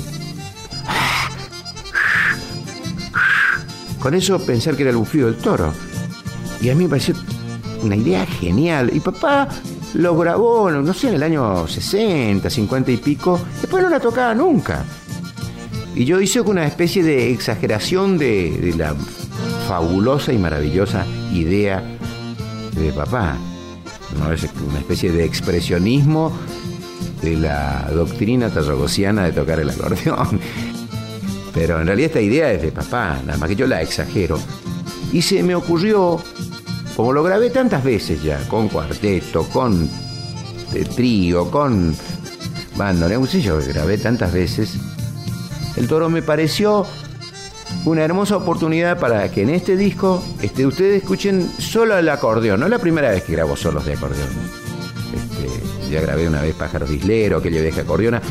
con 4.04 4.12
eso 4.12 4.38
pensar 4.38 4.76
que 4.76 4.82
era 4.82 4.90
el 4.90 4.98
bufío 4.98 5.24
del 5.24 5.36
toro. 5.36 5.72
Y 6.60 6.68
a 6.68 6.74
mí 6.74 6.84
me 6.84 6.90
pareció 6.90 7.14
una 7.82 7.96
idea 7.96 8.26
genial. 8.26 8.90
Y 8.92 9.00
papá 9.00 9.48
lo 9.94 10.14
grabó, 10.14 10.70
no 10.70 10.92
sé, 10.92 11.08
en 11.08 11.14
el 11.14 11.22
año 11.22 11.66
60, 11.66 12.50
50 12.50 12.90
y 12.90 12.98
pico. 12.98 13.40
Después 13.62 13.82
no 13.82 13.88
la 13.88 14.00
tocaba 14.00 14.34
nunca. 14.34 14.84
Y 15.94 16.04
yo 16.04 16.20
hice 16.20 16.42
una 16.42 16.66
especie 16.66 17.02
de 17.02 17.32
exageración 17.32 18.18
de, 18.18 18.74
la 18.76 18.94
fabulosa 19.68 20.34
y 20.34 20.38
maravillosa 20.38 21.06
idea 21.32 21.82
de 22.74 22.92
papá. 22.92 23.36
¿no? 24.18 24.32
Es 24.32 24.46
una 24.68 24.78
especie 24.78 25.10
de 25.12 25.24
expresionismo 25.24 26.32
de 27.22 27.36
la 27.36 27.88
doctrina 27.92 28.50
tarragosiana 28.50 29.24
de 29.24 29.32
tocar 29.32 29.60
el 29.60 29.70
acordeón. 29.70 30.40
Pero 31.54 31.80
en 31.80 31.86
realidad 31.86 32.08
esta 32.08 32.20
idea 32.20 32.52
es 32.52 32.62
de 32.62 32.72
papá, 32.72 33.20
nada 33.24 33.38
más 33.38 33.48
que 33.48 33.56
yo 33.56 33.66
la 33.66 33.80
exagero. 33.80 34.38
Y 35.12 35.22
se 35.22 35.42
me 35.42 35.54
ocurrió, 35.54 36.20
como 36.96 37.12
lo 37.12 37.22
grabé 37.22 37.50
tantas 37.50 37.84
veces 37.84 38.22
ya, 38.22 38.38
con 38.48 38.68
cuarteto, 38.68 39.44
con 39.44 39.88
eh, 40.74 40.84
trío, 40.96 41.50
con 41.50 41.94
bandoneón, 42.76 43.28
sé 43.28 43.40
yo, 43.40 43.58
grabé 43.58 43.98
tantas 43.98 44.32
veces, 44.32 44.76
el 45.76 45.86
toro 45.86 46.10
me 46.10 46.22
pareció 46.22 46.86
una 47.84 48.02
hermosa 48.02 48.36
oportunidad 48.36 48.98
para 48.98 49.30
que 49.30 49.42
en 49.42 49.50
este 49.50 49.76
disco 49.76 50.22
este, 50.40 50.66
ustedes 50.66 51.02
escuchen 51.02 51.48
solo 51.58 51.98
el 51.98 52.08
acordeón. 52.08 52.60
No 52.60 52.66
es 52.66 52.70
la 52.70 52.78
primera 52.78 53.10
vez 53.10 53.22
que 53.24 53.32
grabo 53.32 53.56
solos 53.56 53.84
de 53.84 53.94
acordeón. 53.94 54.28
Este, 55.14 55.90
ya 55.90 56.00
grabé 56.00 56.26
una 56.26 56.40
vez 56.40 56.54
Pájaro 56.54 56.90
Islero, 56.90 57.42
que 57.42 57.50
le 57.50 57.60
deje 57.60 57.82
acordeona. 57.82 58.22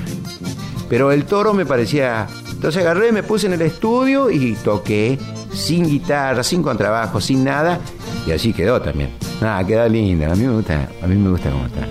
Pero 0.89 1.11
el 1.11 1.25
toro 1.25 1.53
me 1.53 1.65
parecía. 1.65 2.27
Entonces 2.51 2.81
agarré, 2.81 3.11
me 3.11 3.23
puse 3.23 3.47
en 3.47 3.53
el 3.53 3.61
estudio 3.61 4.31
y 4.31 4.53
toqué 4.55 5.19
sin 5.53 5.87
guitarra, 5.87 6.43
sin 6.43 6.63
contrabajo, 6.63 7.21
sin 7.21 7.43
nada. 7.43 7.79
Y 8.25 8.31
así 8.31 8.53
quedó 8.53 8.81
también. 8.81 9.11
Nada, 9.39 9.65
queda 9.67 9.87
linda. 9.87 10.31
A 10.31 10.35
mí 10.35 10.45
me 10.45 10.53
gusta, 10.53 10.89
a 11.01 11.07
mí 11.07 11.15
me 11.15 11.29
gusta 11.29 11.51
cómo 11.51 11.65
está. 11.67 11.87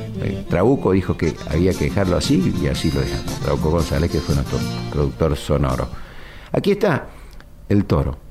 Trabuco 0.49 0.93
dijo 0.93 1.17
que 1.17 1.35
había 1.51 1.73
que 1.73 1.85
dejarlo 1.85 2.17
así 2.17 2.55
y 2.61 2.67
así 2.67 2.91
lo 2.91 3.01
dejamos. 3.01 3.41
Trabuco 3.41 3.71
González, 3.71 4.11
que 4.11 4.21
fue 4.21 4.35
nuestro 4.35 4.59
productor 4.91 5.37
sonoro. 5.37 5.89
Aquí 6.53 6.73
está 6.73 7.09
el 7.73 7.87
toro. 7.87 8.22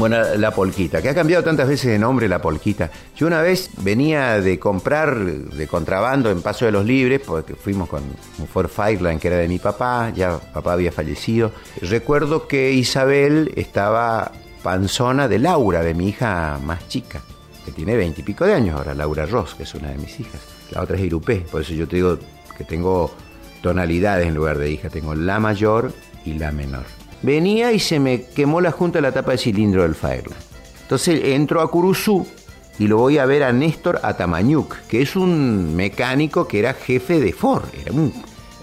Bueno, 0.00 0.16
la 0.38 0.50
polquita, 0.50 1.02
que 1.02 1.10
ha 1.10 1.14
cambiado 1.14 1.44
tantas 1.44 1.68
veces 1.68 1.90
de 1.90 1.98
nombre 1.98 2.26
la 2.26 2.40
polquita. 2.40 2.90
Yo 3.14 3.26
una 3.26 3.42
vez 3.42 3.68
venía 3.82 4.40
de 4.40 4.58
comprar 4.58 5.14
de 5.14 5.66
contrabando 5.66 6.30
en 6.30 6.40
Paso 6.40 6.64
de 6.64 6.72
los 6.72 6.86
Libres, 6.86 7.20
porque 7.20 7.54
fuimos 7.54 7.86
con 7.86 8.02
un 8.38 8.46
Ford 8.46 8.70
que 9.20 9.28
era 9.28 9.36
de 9.36 9.46
mi 9.46 9.58
papá, 9.58 10.10
ya 10.16 10.38
papá 10.38 10.72
había 10.72 10.90
fallecido. 10.90 11.52
Recuerdo 11.82 12.48
que 12.48 12.72
Isabel 12.72 13.52
estaba 13.56 14.32
panzona 14.62 15.28
de 15.28 15.38
Laura, 15.38 15.82
de 15.82 15.92
mi 15.92 16.08
hija 16.08 16.58
más 16.64 16.88
chica, 16.88 17.20
que 17.66 17.70
tiene 17.70 17.94
veintipico 17.94 18.46
de 18.46 18.54
años 18.54 18.78
ahora, 18.78 18.94
Laura 18.94 19.26
Ross, 19.26 19.54
que 19.54 19.64
es 19.64 19.74
una 19.74 19.90
de 19.90 19.98
mis 19.98 20.18
hijas. 20.18 20.40
La 20.70 20.80
otra 20.80 20.96
es 20.96 21.02
Irupé, 21.02 21.40
por 21.40 21.60
eso 21.60 21.74
yo 21.74 21.86
te 21.86 21.96
digo 21.96 22.18
que 22.56 22.64
tengo 22.64 23.14
tonalidades 23.60 24.26
en 24.26 24.34
lugar 24.34 24.56
de 24.56 24.70
hija, 24.70 24.88
tengo 24.88 25.14
la 25.14 25.38
mayor 25.40 25.92
y 26.24 26.38
la 26.38 26.52
menor. 26.52 26.86
Venía 27.22 27.72
y 27.72 27.78
se 27.78 28.00
me 28.00 28.22
quemó 28.22 28.60
la 28.60 28.70
junta 28.70 28.98
de 28.98 29.02
la 29.02 29.12
tapa 29.12 29.32
de 29.32 29.38
cilindro 29.38 29.82
del 29.82 29.94
Fireland. 29.94 30.34
Entonces 30.82 31.20
entro 31.24 31.60
a 31.60 31.70
Curuzú 31.70 32.26
y 32.78 32.88
lo 32.88 32.96
voy 32.96 33.18
a 33.18 33.26
ver 33.26 33.42
a 33.42 33.52
Néstor 33.52 34.00
Atamañuk, 34.02 34.74
que 34.88 35.02
es 35.02 35.14
un 35.14 35.76
mecánico 35.76 36.48
que 36.48 36.58
era 36.58 36.72
jefe 36.74 37.20
de 37.20 37.32
Ford, 37.32 37.64
era 37.78 37.92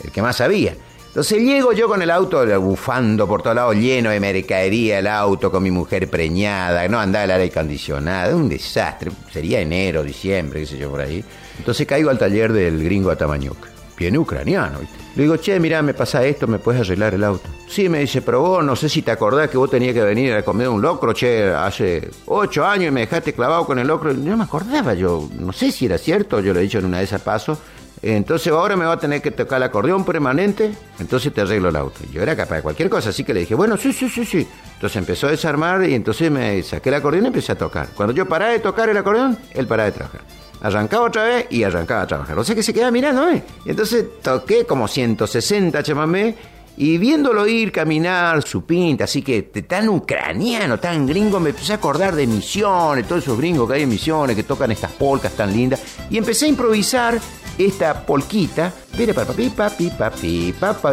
el 0.04 0.12
que 0.12 0.22
más 0.22 0.38
sabía. 0.38 0.76
Entonces 1.08 1.40
llego 1.42 1.72
yo 1.74 1.88
con 1.88 2.02
el 2.02 2.12
auto 2.12 2.46
bufando 2.60 3.28
por 3.28 3.42
todos 3.42 3.56
lados, 3.56 3.76
lleno 3.76 4.10
de 4.10 4.20
mercadería, 4.20 5.00
el 5.00 5.08
auto 5.08 5.52
con 5.52 5.64
mi 5.64 5.72
mujer 5.72 6.10
preñada, 6.10 6.88
no 6.88 7.00
andaba 7.00 7.26
el 7.26 7.32
aire 7.32 7.46
acondicionado, 7.46 8.38
un 8.38 8.50
desastre. 8.50 9.12
Sería 9.32 9.62
enero, 9.62 10.04
diciembre, 10.04 10.60
qué 10.60 10.66
sé 10.66 10.78
yo 10.78 10.92
por 10.92 11.02
ahí. 11.02 11.24
Entonces 11.58 11.88
caigo 11.88 12.10
al 12.10 12.20
taller 12.20 12.54
del 12.54 12.84
gringo 12.84 13.10
Atamañuk, 13.10 13.58
bien 13.98 14.18
ucraniano, 14.18 14.80
¿viste? 14.80 15.07
Le 15.18 15.24
digo, 15.24 15.38
che, 15.38 15.60
mira, 15.60 15.82
me 15.82 15.96
pasa 15.96 16.24
esto, 16.24 16.46
¿me 16.46 16.60
puedes 16.60 16.82
arreglar 16.82 17.16
el 17.16 17.24
auto? 17.24 17.50
Sí, 17.68 17.90
me 17.90 17.98
dice, 17.98 18.22
pero 18.22 18.40
vos 18.40 18.64
no 18.64 18.76
sé 18.76 18.88
si 18.88 19.02
te 19.02 19.10
acordás 19.10 19.50
que 19.50 19.58
vos 19.58 19.68
tenías 19.68 19.96
que 19.96 20.04
venir 20.04 20.32
a 20.36 20.44
comer 20.44 20.70
un 20.70 20.80
locro, 20.80 21.12
che, 21.12 21.52
hace 21.52 22.12
ocho 22.28 22.64
años 22.64 22.90
y 22.90 22.92
me 22.92 23.00
dejaste 23.00 23.34
clavado 23.34 23.66
con 23.66 23.80
el 23.80 23.88
locro. 23.88 24.14
No 24.14 24.38
me 24.38 24.44
acordaba 24.44 24.94
yo, 24.94 25.28
no 25.40 25.52
sé 25.54 25.72
si 25.72 25.88
era 25.88 25.98
cierto, 25.98 26.40
yo 26.40 26.54
lo 26.54 26.60
he 26.60 26.62
dicho 26.62 26.78
en 26.78 26.86
una 26.86 27.00
de 27.00 27.06
esas 27.06 27.22
pasos. 27.22 27.58
Entonces 28.04 28.54
ahora 28.54 28.76
me 28.76 28.86
va 28.86 28.92
a 28.92 29.00
tener 29.00 29.24
que 29.24 29.32
tocar 29.32 29.58
el 29.58 29.64
acordeón 29.64 30.06
permanente, 30.06 30.72
entonces 31.00 31.34
te 31.34 31.42
arreglo 31.42 31.70
el 31.70 31.78
auto. 31.78 32.02
Yo 32.14 32.22
era 32.22 32.36
capaz 32.36 32.58
de 32.58 32.62
cualquier 32.62 32.88
cosa, 32.88 33.10
así 33.10 33.24
que 33.24 33.34
le 33.34 33.40
dije, 33.40 33.56
bueno, 33.56 33.76
sí, 33.76 33.94
sí, 33.94 34.10
sí, 34.10 34.24
sí. 34.24 34.48
Entonces 34.76 34.98
empezó 34.98 35.26
a 35.26 35.32
desarmar 35.32 35.84
y 35.90 35.96
entonces 35.96 36.30
me 36.30 36.62
saqué 36.62 36.90
el 36.90 36.96
acordeón 36.96 37.24
y 37.24 37.28
empecé 37.30 37.54
a 37.54 37.58
tocar. 37.58 37.88
Cuando 37.96 38.14
yo 38.14 38.28
paraba 38.28 38.52
de 38.52 38.60
tocar 38.60 38.88
el 38.88 38.98
acordeón, 38.98 39.36
él 39.56 39.66
paraba 39.66 39.90
de 39.90 39.94
trabajar 39.94 40.37
arrancaba 40.62 41.08
otra 41.08 41.24
vez 41.24 41.48
y 41.50 41.64
arrancaba 41.64 42.02
a 42.02 42.08
trabajar. 42.08 42.38
O 42.38 42.44
sea 42.44 42.56
que 42.56 42.64
se 42.64 42.74
quedaba 42.74 42.92
mirando, 42.92 43.30
¿eh? 43.30 43.44
Entonces 43.66 44.06
toqué 44.22 44.66
como 44.66 44.88
160 44.88 45.84
chamamé 45.84 46.36
y 46.78 47.00
viéndolo 47.00 47.48
ir 47.48 47.72
caminar, 47.72 48.44
su 48.44 48.64
pinta, 48.64 49.06
así 49.06 49.24
que 49.24 49.42
tan 49.42 49.90
ucraniano, 49.90 50.80
tan 50.80 51.08
gringo, 51.08 51.40
me 51.40 51.50
empecé 51.50 51.74
a 51.74 51.78
acordar 51.78 52.16
de 52.16 52.28
Misiones, 52.28 53.08
todos 53.08 53.24
esos 53.24 53.38
gringos 53.38 53.68
que 53.68 53.76
hay 53.76 53.84
en 53.84 53.90
Misiones, 53.90 54.36
que 54.36 54.44
tocan 54.44 54.72
estas 54.72 54.92
polcas 54.92 55.34
tan 55.34 55.52
lindas. 55.52 55.82
Y 56.12 56.18
empecé 56.18 56.46
a 56.46 56.50
improvisar 56.50 57.20
esta 57.58 58.06
polquita. 58.06 58.74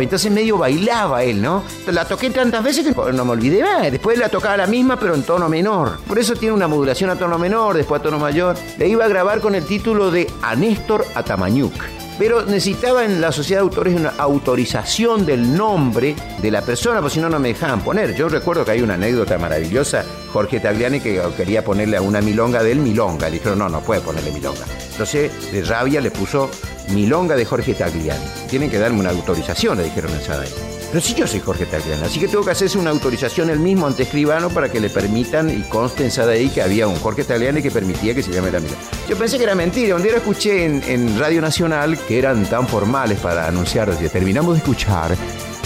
Entonces 0.00 0.30
medio 0.30 0.58
bailaba 0.58 1.22
él, 1.24 1.40
¿no? 1.40 1.62
La 1.90 2.04
toqué 2.04 2.30
tantas 2.30 2.62
veces 2.62 2.86
que 2.86 3.12
no 3.12 3.24
me 3.24 3.32
olvidé. 3.32 3.64
Después 3.90 4.18
la 4.18 4.28
tocaba 4.28 4.56
la 4.56 4.66
misma, 4.66 4.98
pero 4.98 5.14
en 5.14 5.22
tono 5.22 5.48
menor. 5.48 5.98
Por 6.06 6.18
eso 6.18 6.34
tiene 6.34 6.54
una 6.54 6.68
modulación 6.68 7.10
a 7.10 7.16
tono 7.16 7.38
menor, 7.38 7.76
después 7.76 8.00
a 8.00 8.04
tono 8.04 8.18
mayor. 8.18 8.56
Le 8.78 8.88
iba 8.88 9.04
a 9.04 9.08
grabar 9.08 9.40
con 9.40 9.54
el 9.54 9.64
título 9.64 10.10
de 10.10 10.30
Anéstor 10.42 11.06
Atamañuk 11.14 11.93
pero 12.18 12.44
necesitaba 12.44 13.04
en 13.04 13.20
la 13.20 13.32
sociedad 13.32 13.60
de 13.60 13.64
autores 13.64 13.94
una 13.94 14.10
autorización 14.18 15.26
del 15.26 15.56
nombre 15.56 16.14
de 16.40 16.50
la 16.50 16.62
persona, 16.62 17.00
porque 17.00 17.14
si 17.14 17.20
no, 17.20 17.28
no 17.28 17.38
me 17.38 17.48
dejaban 17.48 17.82
poner. 17.82 18.14
Yo 18.14 18.28
recuerdo 18.28 18.64
que 18.64 18.72
hay 18.72 18.82
una 18.82 18.94
anécdota 18.94 19.38
maravillosa, 19.38 20.04
Jorge 20.32 20.60
Tagliani, 20.60 21.00
que 21.00 21.20
quería 21.36 21.64
ponerle 21.64 21.96
a 21.96 22.02
una 22.02 22.20
milonga 22.20 22.62
de 22.62 22.72
él 22.72 22.78
milonga. 22.78 23.28
Le 23.28 23.38
dijeron, 23.38 23.58
no, 23.58 23.68
no 23.68 23.80
puede 23.80 24.00
ponerle 24.00 24.32
milonga. 24.32 24.64
Entonces, 24.90 25.52
de 25.52 25.62
rabia 25.62 26.00
le 26.00 26.10
puso 26.10 26.50
milonga 26.90 27.36
de 27.36 27.44
Jorge 27.44 27.74
Tagliani. 27.74 28.24
Tienen 28.48 28.70
que 28.70 28.78
darme 28.78 29.00
una 29.00 29.10
autorización, 29.10 29.78
le 29.78 29.84
dijeron 29.84 30.12
en 30.12 30.20
Sadai. 30.20 30.73
Pero 30.94 31.04
si 31.04 31.14
yo 31.14 31.26
soy 31.26 31.40
Jorge 31.40 31.66
Tagliani, 31.66 32.04
así 32.04 32.20
que 32.20 32.28
tengo 32.28 32.44
que 32.44 32.52
hacerse 32.52 32.78
una 32.78 32.90
autorización 32.90 33.50
el 33.50 33.58
mismo 33.58 33.88
ante 33.88 34.04
escribano 34.04 34.48
para 34.48 34.70
que 34.70 34.78
le 34.78 34.90
permitan 34.90 35.50
y 35.50 35.62
conste 35.62 36.04
en 36.04 36.12
Sadaí 36.12 36.50
que 36.50 36.62
había 36.62 36.86
un 36.86 36.94
Jorge 36.94 37.24
Tagliani 37.24 37.62
que 37.62 37.72
permitía 37.72 38.14
que 38.14 38.22
se 38.22 38.30
llame 38.30 38.52
la 38.52 38.60
mila. 38.60 38.76
Yo 39.08 39.18
pensé 39.18 39.36
que 39.36 39.42
era 39.42 39.56
mentira. 39.56 39.96
Un 39.96 40.04
día 40.04 40.12
lo 40.12 40.18
escuché 40.18 40.64
en, 40.64 41.18
Radio 41.18 41.40
Nacional 41.40 41.98
que 41.98 42.16
eran 42.16 42.46
tan 42.46 42.68
formales 42.68 43.18
para 43.18 43.48
anunciar. 43.48 43.90
Terminamos 43.96 44.54
de 44.54 44.58
escuchar 44.58 45.16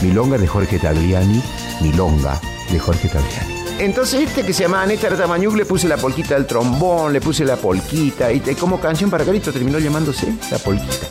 Milonga 0.01 0.39
de 0.39 0.47
Jorge 0.47 0.79
Tagliani, 0.79 1.43
Milonga 1.83 2.41
de 2.73 2.79
Jorge 2.79 3.09
Tagliani. 3.09 3.55
Entonces 3.81 4.27
este 4.27 4.45
que 4.45 4.55
se 4.55 4.63
llamaba 4.63 4.87
Néstor 4.87 5.15
Tamañuk 5.15 5.55
le 5.57 5.67
puse 5.67 5.89
la 5.89 5.99
polquita 5.99 6.37
del 6.37 6.47
trombón, 6.47 7.13
le 7.13 7.21
puse 7.21 7.45
la 7.45 7.57
polquita 7.57 8.33
y 8.33 8.41
como 8.55 8.81
canción 8.81 9.11
para 9.11 9.27
Carito 9.27 9.53
terminó 9.53 9.79
llamándose 9.79 10.33
La 10.51 10.59
Polquita. 10.59 11.07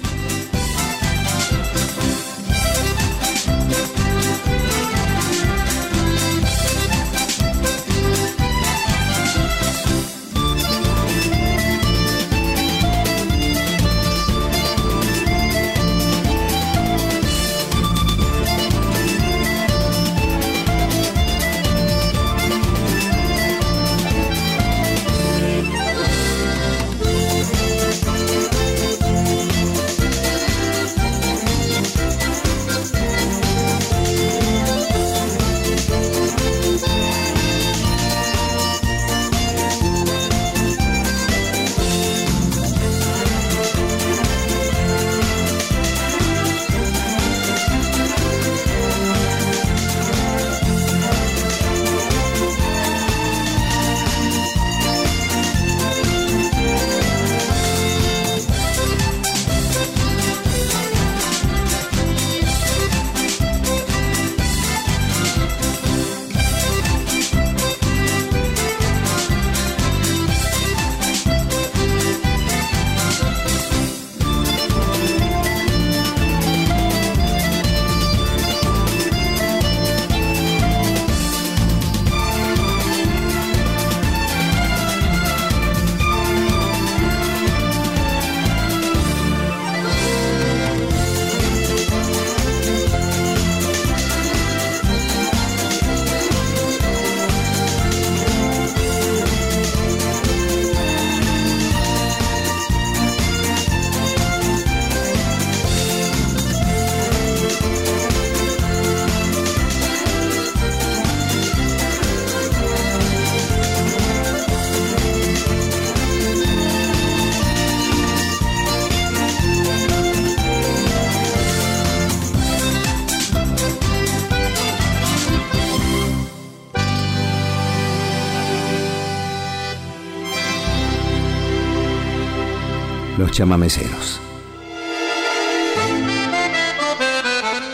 Chamameceros. 133.37 134.19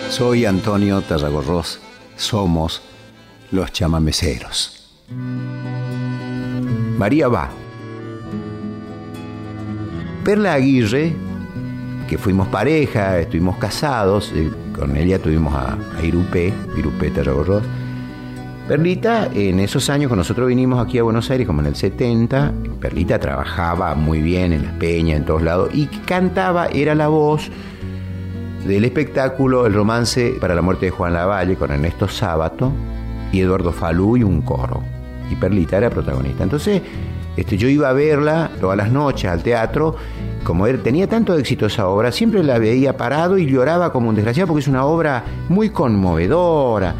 Soy 0.10 0.46
Antonio 0.46 1.02
Tarragorros. 1.04 1.80
Somos 2.18 2.82
los 3.50 3.72
chamameceros. 3.72 4.92
María 6.98 7.30
va. 7.30 7.50
Perla 10.26 10.56
Aguirre, 10.56 11.14
que 12.10 12.18
fuimos 12.18 12.50
pareja, 12.50 13.20
estuvimos 13.20 13.56
casados, 13.56 14.34
eh, 14.36 14.52
con 14.78 14.98
ella 14.98 15.18
tuvimos 15.18 15.54
a, 15.54 15.78
a 15.98 16.04
Irupé, 16.04 16.54
Irupé. 16.76 17.10
Perlita, 18.68 19.28
en 19.34 19.60
esos 19.60 19.90
años, 19.90 20.08
cuando 20.08 20.22
nosotros 20.22 20.48
vinimos 20.48 20.84
aquí 20.84 20.98
a 20.98 21.04
Buenos 21.04 21.30
Aires, 21.30 21.46
como 21.46 21.60
en 21.60 21.68
el 21.68 21.76
70, 21.76 22.54
Perlita 22.80 23.20
trabajaba 23.20 23.94
muy 23.94 24.22
bien 24.22 24.54
en 24.54 24.64
las 24.64 24.74
peñas, 24.76 25.18
en 25.18 25.26
todos 25.26 25.42
lados, 25.42 25.70
y 25.74 25.88
cantaba, 25.88 26.68
era 26.68 26.96
la 26.96 27.10
voz 27.10 27.52
del 28.66 28.86
espectáculo 28.86 29.66
El 29.66 29.74
romance 29.74 30.38
para 30.40 30.56
la 30.56 30.62
muerte 30.62 30.86
de 30.86 30.92
Juan 30.92 31.12
Lavalle 31.12 31.58
con 31.58 31.72
Ernesto 31.72 32.08
Sábato 32.08 32.72
y 33.34 33.42
Eduardo 33.42 33.74
Falú 33.74 34.16
y 34.16 34.24
un 34.24 34.42
coro. 34.42 34.82
Y 35.30 35.36
Perlita 35.36 35.78
era 35.78 35.90
protagonista. 35.90 36.44
Entonces, 36.44 36.82
este, 37.36 37.58
yo 37.58 37.68
iba 37.68 37.90
a 37.90 37.94
verla 37.94 38.50
todas 38.62 38.78
las 38.78 38.90
noches 38.90 39.30
al 39.30 39.44
teatro. 39.44 39.96
Como 40.46 40.68
él 40.68 40.82
tenía 40.82 41.08
tanto 41.08 41.38
éxito 41.38 41.66
esa 41.66 41.88
obra, 41.88 42.14
siempre 42.14 42.44
la 42.44 42.60
veía 42.60 42.96
parado 42.96 43.38
y 43.38 43.46
lloraba 43.46 43.92
como 43.92 44.10
un 44.10 44.16
desgraciado 44.16 44.48
porque 44.48 44.62
es 44.62 44.68
una 44.68 44.86
obra 44.86 45.24
muy 45.50 45.70
conmovedora. 45.70 46.96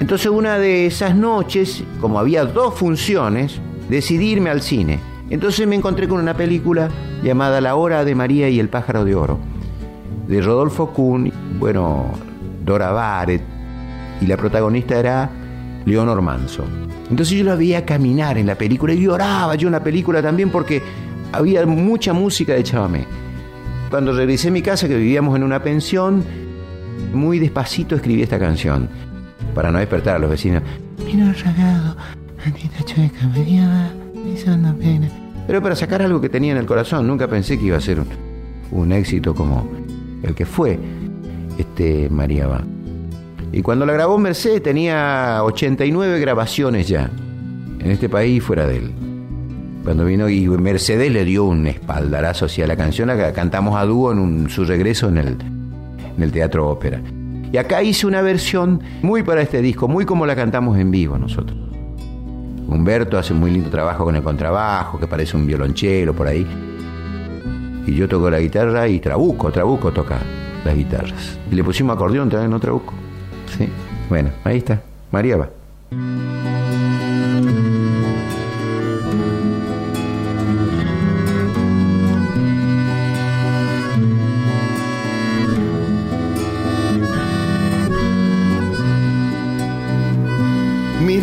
Entonces 0.00 0.26
una 0.26 0.58
de 0.58 0.86
esas 0.86 1.16
noches, 1.16 1.82
como 2.00 2.18
había 2.18 2.44
dos 2.44 2.74
funciones, 2.74 3.60
decidí 3.88 4.32
irme 4.32 4.50
al 4.50 4.60
cine. 4.60 5.00
Entonces 5.30 5.66
me 5.66 5.74
encontré 5.74 6.06
con 6.06 6.20
una 6.20 6.36
película 6.36 6.90
llamada 7.22 7.60
La 7.60 7.76
Hora 7.76 8.04
de 8.04 8.14
María 8.14 8.48
y 8.48 8.60
el 8.60 8.68
Pájaro 8.68 9.04
de 9.04 9.14
Oro, 9.14 9.38
de 10.28 10.40
Rodolfo 10.42 10.92
Kuhn, 10.92 11.32
bueno, 11.58 12.12
Dora 12.64 12.92
Baret, 12.92 13.42
y 14.20 14.26
la 14.26 14.36
protagonista 14.36 14.98
era 14.98 15.30
Leonor 15.86 16.20
Manso. 16.20 16.64
Entonces 17.10 17.38
yo 17.38 17.44
la 17.44 17.56
veía 17.56 17.84
caminar 17.86 18.36
en 18.36 18.46
la 18.46 18.54
película 18.54 18.92
y 18.92 19.00
lloraba 19.00 19.54
yo 19.54 19.68
en 19.68 19.72
la 19.72 19.82
película 19.82 20.20
también 20.22 20.50
porque 20.50 20.82
había 21.32 21.64
mucha 21.64 22.12
música 22.12 22.52
de 22.52 22.62
Chavamé. 22.62 23.06
Cuando 23.90 24.12
regresé 24.12 24.48
a 24.48 24.52
mi 24.52 24.62
casa, 24.62 24.88
que 24.88 24.96
vivíamos 24.96 25.34
en 25.36 25.42
una 25.42 25.62
pensión, 25.62 26.22
muy 27.14 27.38
despacito 27.38 27.96
escribí 27.96 28.22
esta 28.22 28.38
canción 28.38 28.88
para 29.56 29.72
no 29.72 29.78
despertar 29.78 30.16
a 30.16 30.18
los 30.18 30.28
vecinos. 30.28 30.62
Mira 31.02 31.32
ragado, 31.32 31.96
chueca, 32.84 33.26
me 33.26 34.72
pena. 34.74 35.08
Pero 35.46 35.62
para 35.62 35.74
sacar 35.74 36.02
algo 36.02 36.20
que 36.20 36.28
tenía 36.28 36.52
en 36.52 36.58
el 36.58 36.66
corazón, 36.66 37.06
nunca 37.06 37.26
pensé 37.26 37.58
que 37.58 37.64
iba 37.64 37.78
a 37.78 37.80
ser 37.80 38.00
un, 38.00 38.08
un 38.70 38.92
éxito 38.92 39.34
como 39.34 39.66
el 40.22 40.34
que 40.34 40.44
fue 40.44 40.78
este 41.56 42.10
María 42.10 42.46
va. 42.46 42.64
Y 43.50 43.62
cuando 43.62 43.86
la 43.86 43.94
grabó 43.94 44.18
Mercedes 44.18 44.62
tenía 44.62 45.40
89 45.42 46.20
grabaciones 46.20 46.86
ya, 46.86 47.10
en 47.80 47.90
este 47.90 48.10
país 48.10 48.42
fuera 48.42 48.66
de 48.66 48.76
él. 48.76 48.92
Cuando 49.84 50.04
vino 50.04 50.28
y 50.28 50.46
Mercedes 50.48 51.10
le 51.10 51.24
dio 51.24 51.44
un 51.44 51.66
espaldarazo 51.66 52.44
hacia 52.44 52.66
la 52.66 52.76
canción, 52.76 53.08
la 53.08 53.32
cantamos 53.32 53.74
a 53.76 53.86
dúo 53.86 54.12
en 54.12 54.50
su 54.50 54.66
regreso 54.66 55.08
en 55.08 55.16
el, 55.16 55.36
en 56.14 56.22
el 56.22 56.30
Teatro 56.30 56.68
Ópera. 56.68 57.00
Y 57.52 57.56
acá 57.58 57.82
hice 57.82 58.06
una 58.06 58.22
versión 58.22 58.82
muy 59.02 59.22
para 59.22 59.42
este 59.42 59.62
disco, 59.62 59.88
muy 59.88 60.04
como 60.04 60.26
la 60.26 60.34
cantamos 60.34 60.78
en 60.78 60.90
vivo 60.90 61.18
nosotros. 61.18 61.56
Humberto 62.68 63.16
hace 63.16 63.32
un 63.32 63.40
muy 63.40 63.50
lindo 63.52 63.70
trabajo 63.70 64.04
con 64.04 64.16
el 64.16 64.22
contrabajo, 64.22 64.98
que 64.98 65.06
parece 65.06 65.36
un 65.36 65.46
violonchelo 65.46 66.14
por 66.14 66.26
ahí. 66.26 66.46
Y 67.86 67.94
yo 67.94 68.08
toco 68.08 68.28
la 68.28 68.40
guitarra 68.40 68.88
y 68.88 68.98
Trabuco, 68.98 69.52
Trabuco 69.52 69.92
toca 69.92 70.18
las 70.64 70.74
guitarras. 70.74 71.38
Y 71.50 71.54
le 71.54 71.62
pusimos 71.62 71.94
acordeón 71.94 72.28
también, 72.28 72.50
¿no, 72.50 72.58
Trabuco? 72.58 72.92
Sí. 73.56 73.68
Bueno, 74.08 74.30
ahí 74.44 74.58
está. 74.58 74.82
María 75.12 75.36
va. 75.36 76.35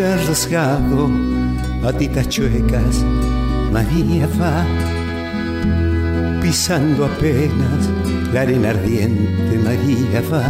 Mira 0.04 0.18
rasgado, 0.18 1.10
patitas 1.82 2.28
chuecas, 2.28 3.06
María 3.72 4.28
va 4.38 4.66
pisando 6.42 7.06
apenas 7.06 7.90
la 8.34 8.42
arena 8.42 8.72
ardiente, 8.72 9.58
María 9.64 10.22
va 10.30 10.44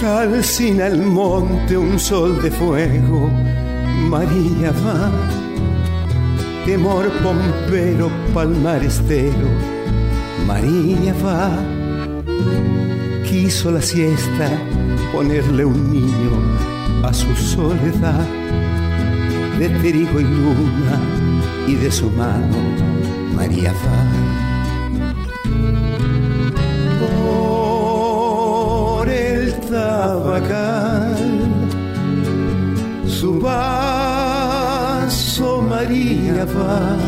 calcina 0.00 0.88
el 0.88 1.02
monte 1.02 1.78
un 1.78 2.00
sol 2.00 2.42
de 2.42 2.50
fuego, 2.50 3.30
María 4.10 4.72
va, 4.84 5.12
temor 6.66 7.12
pompero, 7.22 8.10
palmar 8.34 8.82
estero, 8.82 9.48
María 10.48 11.14
va, 11.24 11.48
quiso 13.24 13.70
la 13.70 13.80
siesta 13.80 14.50
ponerle 15.12 15.64
un 15.64 15.92
niño 15.92 16.81
a 17.02 17.12
su 17.12 17.34
soledad, 17.34 18.28
de 19.58 19.68
trigo 19.80 20.20
y 20.20 20.24
luna 20.24 21.00
y 21.66 21.74
de 21.74 21.90
su 21.90 22.08
mano, 22.10 22.56
María 23.34 23.72
va 23.72 24.42
su 33.22 33.38
vaso 33.38 35.62
María 35.62 36.44
va 36.44 36.98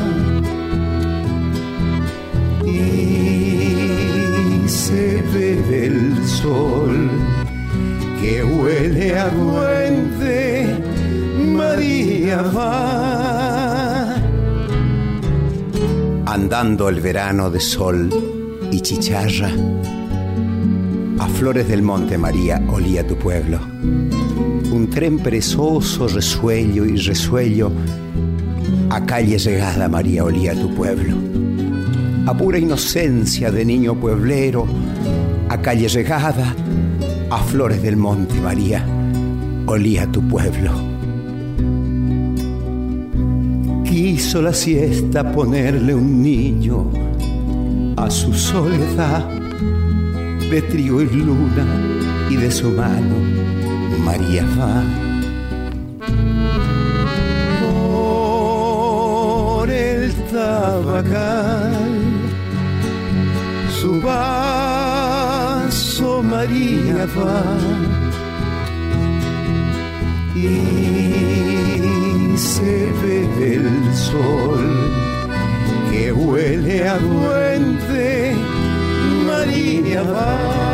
y 2.65 4.69
se 4.69 5.21
ve 5.33 5.87
el 5.87 6.25
sol 6.25 7.11
que 8.25 8.43
huele 8.43 9.19
a 9.19 9.29
duende 9.29 10.67
María 11.59 12.41
va 12.41 14.15
andando 16.25 16.89
el 16.89 17.03
verano 17.03 17.51
de 17.51 17.61
sol 17.61 18.09
y 18.71 18.81
chicharra 18.81 19.51
a 21.19 21.27
flores 21.29 21.69
del 21.69 21.83
monte 21.83 22.17
María 22.17 22.63
olía 22.69 23.07
tu 23.07 23.17
pueblo. 23.17 23.61
Un 24.73 24.89
tren 24.91 25.19
perezoso, 25.19 26.09
resuello 26.09 26.85
y 26.87 26.97
resuello, 26.97 27.71
a 28.91 29.05
calle 29.05 29.39
llegada 29.39 29.89
María 29.89 30.25
olía 30.25 30.55
tu 30.55 30.75
pueblo. 30.75 31.17
A 32.27 32.35
pura 32.35 32.59
inocencia 32.59 33.51
de 33.51 33.65
niño 33.65 33.95
pueblero, 33.95 34.67
a 35.49 35.61
calle 35.61 35.89
llegada, 35.89 36.55
a 37.35 37.39
flores 37.39 37.83
del 37.83 37.97
monte 37.97 38.41
María 38.41 38.87
olía 39.67 40.07
tu 40.07 40.23
pueblo. 40.29 40.71
Quiso 43.85 44.41
la 44.41 44.53
siesta 44.53 45.33
ponerle 45.33 45.97
un 45.97 46.23
niño 46.23 46.93
a 47.97 48.09
su 48.09 48.33
soledad 48.33 49.29
de 50.49 50.63
trigo 50.63 51.03
y 51.03 51.07
luna 51.07 51.67
y 52.31 52.37
de 52.37 52.53
su 52.53 52.71
mano 52.71 53.17
María 54.05 54.47
va. 54.57 54.85
Por 59.59 59.71
el 59.71 60.13
tabacal, 60.31 61.75
su 63.81 64.01
María 66.23 67.07
va. 67.17 67.43
Y 70.35 72.37
se 72.37 72.93
ve 73.03 73.57
el 73.57 73.95
sol 73.95 74.91
que 75.91 76.13
huele 76.13 76.89
a 76.89 76.99
duende 76.99 78.35
María 79.27 80.03
va. 80.03 80.74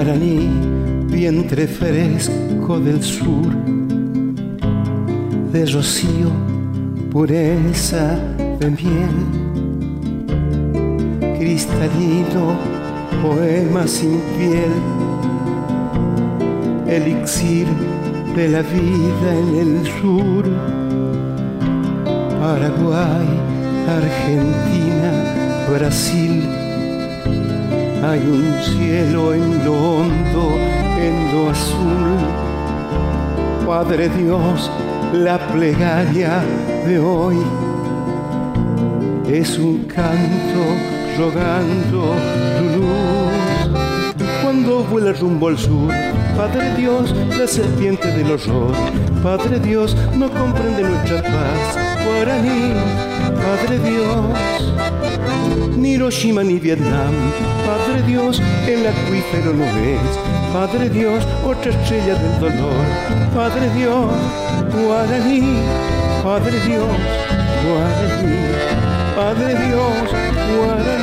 Guaraní, 0.00 0.48
vientre 1.08 1.66
fresco 1.66 2.80
del 2.80 3.02
sur, 3.02 3.52
de 5.52 5.66
rocío, 5.66 6.30
pureza 7.10 8.16
de 8.58 8.70
miel, 8.70 9.16
cristalino, 11.38 12.46
poema 13.22 13.86
sin 13.86 14.22
piel, 14.38 14.72
elixir 16.88 17.66
de 18.34 18.48
la 18.48 18.62
vida 18.62 19.30
en 19.42 19.48
el 19.64 19.86
sur, 20.00 20.44
Paraguay, 22.40 23.28
Argentina, 23.86 25.10
Brasil. 25.68 26.29
Hay 28.02 28.20
un 28.20 28.54
cielo 28.62 29.34
en 29.34 29.64
lo 29.64 29.74
hondo, 29.74 30.56
en 30.98 31.32
lo 31.32 31.50
azul. 31.50 32.16
Padre 33.66 34.08
Dios, 34.08 34.70
la 35.12 35.38
plegaria 35.52 36.42
de 36.86 36.98
hoy 36.98 37.36
es 39.28 39.58
un 39.58 39.84
canto 39.84 40.62
rogando 41.18 42.14
tu 42.58 42.64
luz. 42.78 43.80
Cuando 44.42 44.82
vuela 44.84 45.12
rumbo 45.12 45.48
al 45.48 45.58
sur, 45.58 45.92
Padre 46.36 46.74
Dios, 46.76 47.14
la 47.38 47.46
serpiente 47.46 48.08
del 48.08 48.32
horror. 48.32 48.72
Padre 49.22 49.60
Dios, 49.60 49.94
no 50.16 50.30
comprende 50.30 50.82
nuestra 50.82 51.22
paz. 51.22 51.76
Guaraní, 52.06 52.72
Padre 53.36 53.78
Dios, 53.78 54.72
ni 55.76 55.92
Hiroshima 55.94 56.42
ni 56.42 56.58
Vietnam. 56.58 57.14
Padre 57.66 58.02
Dios, 58.06 58.40
el 58.66 58.86
acuífero 58.86 59.52
no 59.54 59.64
es. 59.64 60.18
Padre 60.52 60.88
Dios, 60.88 61.24
otra 61.44 61.70
estrella 61.70 62.14
del 62.14 62.40
dolor. 62.40 62.84
Padre 63.34 63.70
Dios, 63.74 64.10
Guaraní, 64.74 65.62
Padre 66.22 66.58
Dios, 66.66 66.96
Guaraní, 67.64 68.36
Padre 69.16 69.54
Dios, 69.66 70.10
Guaraní. 70.56 70.99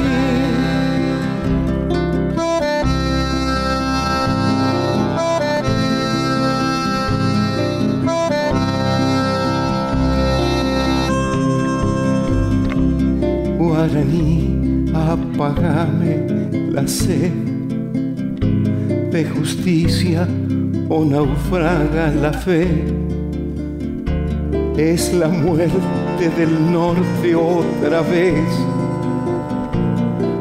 Guaraní, 13.77 14.89
apagame 14.91 16.13
la 16.73 16.87
sed 16.87 17.31
de 19.11 19.23
justicia 19.23 20.27
o 20.89 21.05
naufraga 21.05 22.11
la 22.23 22.33
fe. 22.33 22.65
Es 24.77 25.13
la 25.13 25.27
muerte 25.27 26.25
del 26.37 26.71
norte 26.71 27.35
otra 27.35 28.01
vez. 28.01 28.49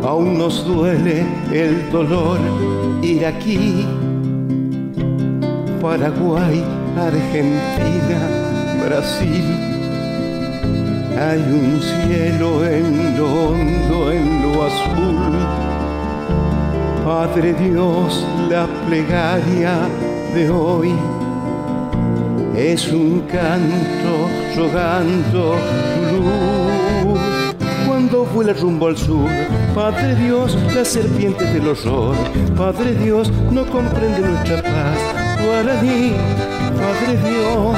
Aún 0.02 0.38
nos 0.38 0.64
duele 0.64 1.26
el 1.52 1.90
dolor 1.92 2.38
ir 3.02 3.26
aquí. 3.26 3.84
Paraguay, 5.82 6.64
Argentina, 6.96 8.20
Brasil 8.82 9.75
hay 11.18 11.40
un 11.40 11.80
cielo 11.80 12.64
en 12.66 13.16
lo 13.16 13.26
hondo, 13.26 14.12
en 14.12 14.42
lo 14.42 14.64
azul. 14.64 15.16
Padre 17.04 17.54
Dios, 17.54 18.26
la 18.50 18.66
plegaria 18.86 19.88
de 20.34 20.50
hoy 20.50 20.92
es 22.56 22.92
un 22.92 23.20
canto 23.20 24.28
rogando 24.56 25.54
tu 25.94 26.16
luz. 26.16 27.20
Cuando 27.86 28.24
vuela 28.26 28.52
rumbo 28.52 28.88
al 28.88 28.96
sur, 28.96 29.30
Padre 29.74 30.14
Dios, 30.16 30.56
la 30.74 30.84
serpiente 30.84 31.44
del 31.44 31.68
horror. 31.68 32.16
Padre 32.56 32.94
Dios, 32.94 33.30
no 33.50 33.64
comprende 33.66 34.20
nuestra 34.20 34.62
paz. 34.62 34.98
Guaraní, 35.44 36.12
Padre 36.76 37.16
Dios 37.28 37.76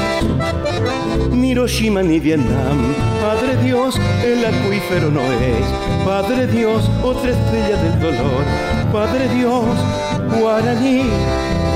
ni 1.33 1.51
Hiroshima 1.51 2.03
ni 2.03 2.18
Vietnam. 2.20 2.95
Padre 3.20 3.57
Dios, 3.62 3.97
el 4.24 4.45
acuífero 4.45 5.11
no 5.11 5.20
es. 5.20 5.66
Padre 6.05 6.47
Dios, 6.47 6.89
otra 7.03 7.31
estrella 7.31 7.76
del 7.83 8.01
dolor. 8.01 8.45
Padre 8.93 9.29
Dios, 9.35 9.64
Guaraní. 10.39 11.03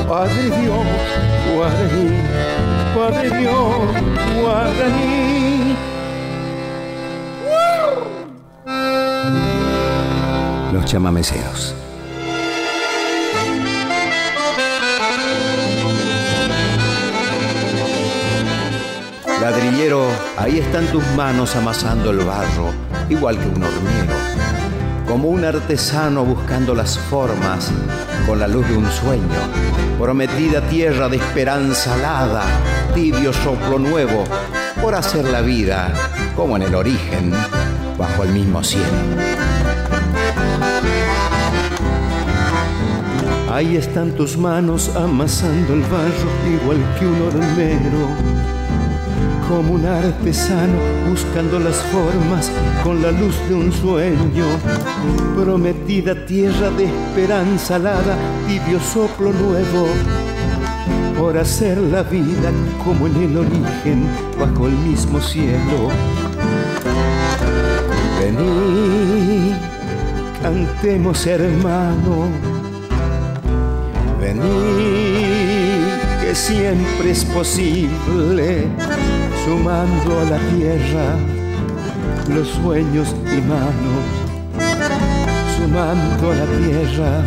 Padre 0.08 0.44
Dios, 0.44 0.86
Guaraní. 1.54 2.10
Padre 2.94 3.38
Dios, 3.38 3.74
Guaraní. 4.40 5.76
Los 10.72 10.84
chamameceros. 10.84 11.81
Ladrillero, 19.42 20.06
ahí 20.36 20.60
están 20.60 20.86
tus 20.86 21.04
manos 21.16 21.56
amasando 21.56 22.12
el 22.12 22.18
barro, 22.18 22.70
igual 23.08 23.36
que 23.36 23.48
un 23.48 23.64
hornero, 23.64 24.14
como 25.04 25.30
un 25.30 25.44
artesano 25.44 26.24
buscando 26.24 26.76
las 26.76 26.96
formas 26.96 27.72
con 28.24 28.38
la 28.38 28.46
luz 28.46 28.68
de 28.68 28.76
un 28.76 28.88
sueño, 28.88 29.40
prometida 29.98 30.60
tierra 30.68 31.08
de 31.08 31.16
esperanza 31.16 31.94
alada, 31.94 32.44
tibio 32.94 33.32
soplo 33.32 33.80
nuevo, 33.80 34.22
por 34.80 34.94
hacer 34.94 35.24
la 35.24 35.40
vida 35.40 35.92
como 36.36 36.54
en 36.54 36.62
el 36.62 36.76
origen, 36.76 37.32
bajo 37.98 38.22
el 38.22 38.30
mismo 38.30 38.62
cielo. 38.62 38.86
Ahí 43.50 43.76
están 43.76 44.12
tus 44.12 44.38
manos 44.38 44.94
amasando 44.94 45.74
el 45.74 45.80
barro 45.80 46.30
igual 46.48 46.78
que 46.96 47.06
un 47.08 47.22
hornero 47.22 48.42
como 49.52 49.74
un 49.74 49.84
artesano 49.84 50.78
buscando 51.10 51.58
las 51.58 51.76
formas 51.76 52.50
con 52.82 53.02
la 53.02 53.10
luz 53.12 53.34
de 53.50 53.54
un 53.54 53.70
sueño. 53.70 54.46
Prometida 55.36 56.14
tierra 56.24 56.70
de 56.70 56.86
esperanza 56.86 57.76
alada, 57.76 58.16
tibio 58.48 58.80
soplo 58.80 59.30
nuevo, 59.30 59.88
por 61.18 61.36
hacer 61.36 61.76
la 61.76 62.02
vida 62.02 62.50
como 62.82 63.06
en 63.06 63.16
el 63.24 63.36
origen, 63.36 64.06
bajo 64.40 64.68
el 64.68 64.72
mismo 64.72 65.20
cielo. 65.20 65.90
Vení, 68.20 69.54
cantemos 70.40 71.26
hermano, 71.26 72.28
vení, 74.18 75.84
que 76.22 76.34
siempre 76.34 77.10
es 77.10 77.22
posible 77.26 78.70
sumando 79.44 80.20
a 80.20 80.24
la 80.24 80.38
tierra 80.56 81.16
los 82.28 82.48
sueños 82.48 83.14
y 83.26 83.40
manos, 83.40 84.04
sumando 85.56 86.30
a 86.30 86.34
la 86.34 86.44
tierra 86.44 87.24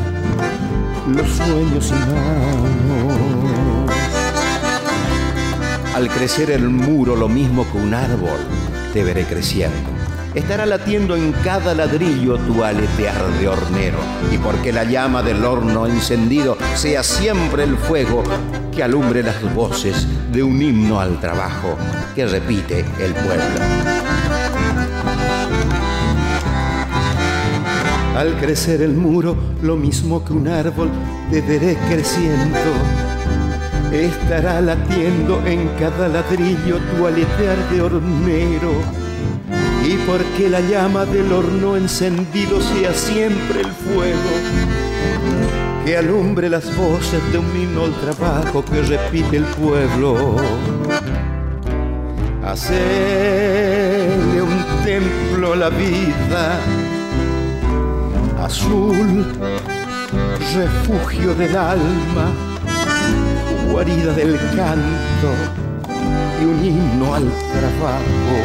los 1.13 1.29
sueños 1.29 1.89
y 1.89 1.93
manos. 2.11 3.91
Al 5.93 6.07
crecer 6.09 6.51
el 6.51 6.69
muro 6.69 7.15
lo 7.15 7.27
mismo 7.27 7.65
que 7.69 7.77
un 7.77 7.93
árbol, 7.93 8.39
te 8.93 9.03
veré 9.03 9.25
creciendo. 9.25 9.89
Estará 10.33 10.65
latiendo 10.65 11.15
en 11.15 11.31
cada 11.43 11.73
ladrillo 11.73 12.37
tu 12.39 12.63
aletear 12.63 13.25
de 13.39 13.47
hornero, 13.47 13.99
y 14.31 14.37
porque 14.37 14.73
la 14.73 14.83
llama 14.83 15.21
del 15.21 15.43
horno 15.43 15.85
encendido 15.85 16.57
sea 16.75 17.03
siempre 17.03 17.63
el 17.63 17.77
fuego 17.77 18.23
que 18.75 18.83
alumbre 18.83 19.23
las 19.23 19.41
voces 19.53 20.05
de 20.31 20.43
un 20.43 20.61
himno 20.61 20.99
al 20.99 21.19
trabajo 21.19 21.77
que 22.13 22.25
repite 22.25 22.85
el 22.99 23.13
pueblo. 23.13 23.43
Al 28.17 28.37
crecer 28.39 28.81
el 28.81 28.93
muro, 28.93 29.35
lo 29.61 29.77
mismo 29.77 30.23
que 30.25 30.33
un 30.33 30.47
árbol, 30.47 30.89
te 31.31 31.41
veré 31.41 31.77
creciendo. 31.89 32.57
Estará 33.91 34.59
latiendo 34.61 35.41
en 35.45 35.69
cada 35.79 36.09
ladrillo 36.09 36.79
tu 36.79 37.07
aletear 37.07 37.57
de 37.71 37.81
hornero. 37.81 38.71
Y 39.85 39.95
porque 40.05 40.49
la 40.49 40.59
llama 40.59 41.05
del 41.05 41.31
horno 41.31 41.77
encendido 41.77 42.59
sea 42.61 42.93
siempre 42.93 43.61
el 43.61 43.71
fuego 43.71 45.64
que 45.85 45.95
alumbre 45.95 46.49
las 46.49 46.75
voces 46.75 47.21
de 47.31 47.37
un 47.37 47.45
himno 47.55 47.85
al 47.85 47.93
trabajo 48.01 48.65
que 48.65 48.81
repite 48.81 49.37
el 49.37 49.43
pueblo. 49.43 50.35
Hacerle 52.43 52.81
un 54.41 54.65
templo 54.83 55.55
la 55.55 55.69
vida, 55.69 56.59
azul, 58.41 59.25
refugio 60.55 61.35
del 61.35 61.55
alma, 61.55 62.31
guarida 63.71 64.11
del 64.13 64.37
canto 64.55 65.65
un 66.45 66.63
himno 66.63 67.15
al 67.15 67.23
trabajo, 67.23 68.37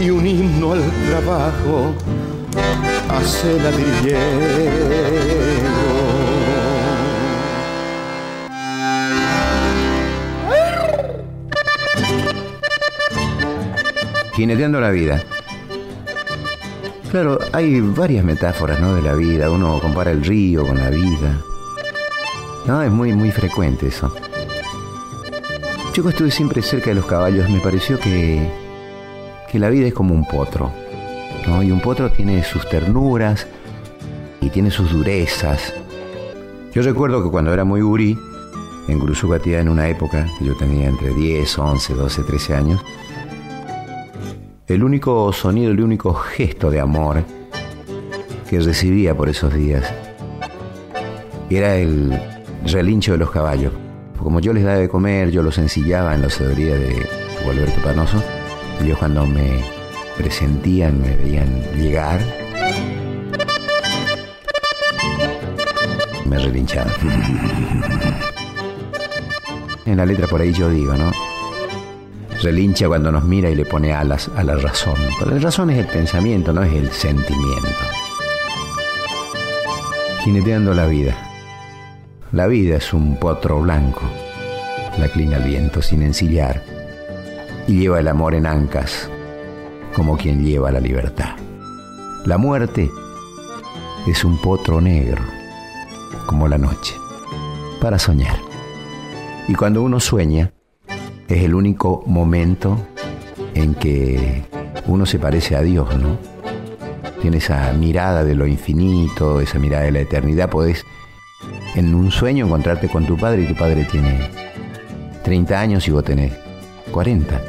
y 0.00 0.10
un 0.10 0.26
himno 0.26 0.72
al 0.72 0.82
trabajo, 1.08 1.94
hace 3.08 3.58
la 3.60 3.70
Jineteando 14.34 14.80
la 14.80 14.90
vida. 14.90 15.22
Claro, 17.10 17.38
hay 17.52 17.80
varias 17.80 18.24
metáforas 18.24 18.80
¿no? 18.80 18.94
de 18.94 19.02
la 19.02 19.14
vida. 19.14 19.50
Uno 19.50 19.78
compara 19.80 20.10
el 20.10 20.24
río 20.24 20.66
con 20.66 20.76
la 20.78 20.90
vida. 20.90 21.40
No, 22.66 22.82
es 22.82 22.90
muy, 22.90 23.12
muy 23.12 23.30
frecuente 23.30 23.88
eso. 23.88 24.12
Yo 25.94 26.08
estuve 26.08 26.30
siempre 26.32 26.60
cerca 26.62 26.90
de 26.90 26.96
los 26.96 27.06
caballos. 27.06 27.48
Me 27.48 27.60
pareció 27.60 28.00
que, 28.00 28.50
que 29.50 29.58
la 29.60 29.68
vida 29.68 29.86
es 29.86 29.94
como 29.94 30.14
un 30.14 30.26
potro. 30.26 30.72
¿no? 31.46 31.62
Y 31.62 31.70
un 31.70 31.80
potro 31.80 32.10
tiene 32.10 32.42
sus 32.42 32.68
ternuras 32.68 33.46
y 34.40 34.50
tiene 34.50 34.72
sus 34.72 34.90
durezas. 34.90 35.72
Yo 36.72 36.82
recuerdo 36.82 37.22
que 37.22 37.30
cuando 37.30 37.52
era 37.52 37.64
muy 37.64 37.82
gurí, 37.82 38.18
en 38.88 38.98
Gurusugatía, 38.98 39.60
en 39.60 39.68
una 39.68 39.88
época, 39.88 40.26
que 40.38 40.44
yo 40.44 40.56
tenía 40.56 40.88
entre 40.88 41.14
10, 41.14 41.58
11, 41.58 41.94
12, 41.94 42.22
13 42.24 42.54
años, 42.54 42.80
el 44.66 44.82
único 44.82 45.32
sonido, 45.32 45.70
el 45.70 45.80
único 45.80 46.14
gesto 46.14 46.70
de 46.70 46.80
amor 46.80 47.22
que 48.48 48.60
recibía 48.60 49.14
por 49.14 49.28
esos 49.28 49.52
días 49.52 49.84
era 51.50 51.76
el 51.76 52.18
relincho 52.64 53.12
de 53.12 53.18
los 53.18 53.30
caballos. 53.30 53.72
Como 54.18 54.40
yo 54.40 54.52
les 54.54 54.64
daba 54.64 54.78
de 54.78 54.88
comer, 54.88 55.30
yo 55.30 55.42
los 55.42 55.58
ensillaba 55.58 56.14
en 56.14 56.22
la 56.22 56.30
sedoría 56.30 56.74
de 56.76 57.06
Gualberto 57.44 57.80
Panoso. 57.82 58.22
Ellos 58.80 58.96
cuando 58.98 59.26
me 59.26 59.60
presentían, 60.16 61.00
me 61.00 61.14
veían 61.14 61.62
llegar, 61.76 62.20
me 66.24 66.38
relinchaban. 66.38 66.92
en 69.84 69.96
la 69.98 70.06
letra 70.06 70.26
por 70.26 70.40
ahí 70.40 70.52
yo 70.52 70.70
digo, 70.70 70.94
¿no? 70.96 71.23
Relincha 72.44 72.86
cuando 72.88 73.10
nos 73.10 73.24
mira 73.24 73.48
y 73.48 73.54
le 73.54 73.64
pone 73.64 73.94
alas 73.94 74.30
a 74.36 74.44
la 74.44 74.54
razón. 74.54 74.96
la 75.24 75.38
razón 75.38 75.70
es 75.70 75.78
el 75.78 75.86
pensamiento, 75.86 76.52
no 76.52 76.62
es 76.62 76.74
el 76.74 76.90
sentimiento. 76.92 77.68
Jineteando 80.22 80.74
la 80.74 80.86
vida. 80.86 81.16
La 82.32 82.46
vida 82.46 82.76
es 82.76 82.92
un 82.92 83.16
potro 83.16 83.60
blanco, 83.60 84.02
la 84.98 85.08
clina 85.08 85.36
al 85.36 85.44
viento 85.44 85.80
sin 85.80 86.02
ensillar 86.02 86.62
y 87.66 87.80
lleva 87.80 88.00
el 88.00 88.08
amor 88.08 88.34
en 88.34 88.46
ancas 88.46 89.08
como 89.94 90.16
quien 90.16 90.44
lleva 90.44 90.70
la 90.70 90.80
libertad. 90.80 91.36
La 92.26 92.36
muerte 92.36 92.90
es 94.06 94.24
un 94.24 94.36
potro 94.38 94.80
negro 94.80 95.22
como 96.26 96.48
la 96.48 96.58
noche 96.58 96.94
para 97.80 97.98
soñar. 97.98 98.36
Y 99.46 99.54
cuando 99.54 99.82
uno 99.82 100.00
sueña, 100.00 100.53
es 101.28 101.42
el 101.42 101.54
único 101.54 102.02
momento 102.06 102.78
en 103.54 103.74
que 103.74 104.44
uno 104.86 105.06
se 105.06 105.18
parece 105.18 105.56
a 105.56 105.62
Dios, 105.62 105.96
¿no? 105.96 106.18
Tiene 107.20 107.38
esa 107.38 107.72
mirada 107.72 108.24
de 108.24 108.34
lo 108.34 108.46
infinito, 108.46 109.40
esa 109.40 109.58
mirada 109.58 109.84
de 109.84 109.92
la 109.92 110.00
eternidad. 110.00 110.50
Podés 110.50 110.84
en 111.74 111.94
un 111.94 112.10
sueño 112.10 112.46
encontrarte 112.46 112.88
con 112.88 113.06
tu 113.06 113.16
padre 113.16 113.42
y 113.42 113.46
tu 113.46 113.54
padre 113.54 113.86
tiene 113.90 114.30
30 115.22 115.58
años 115.58 115.88
y 115.88 115.90
vos 115.90 116.04
tenés 116.04 116.32
40. 116.92 117.40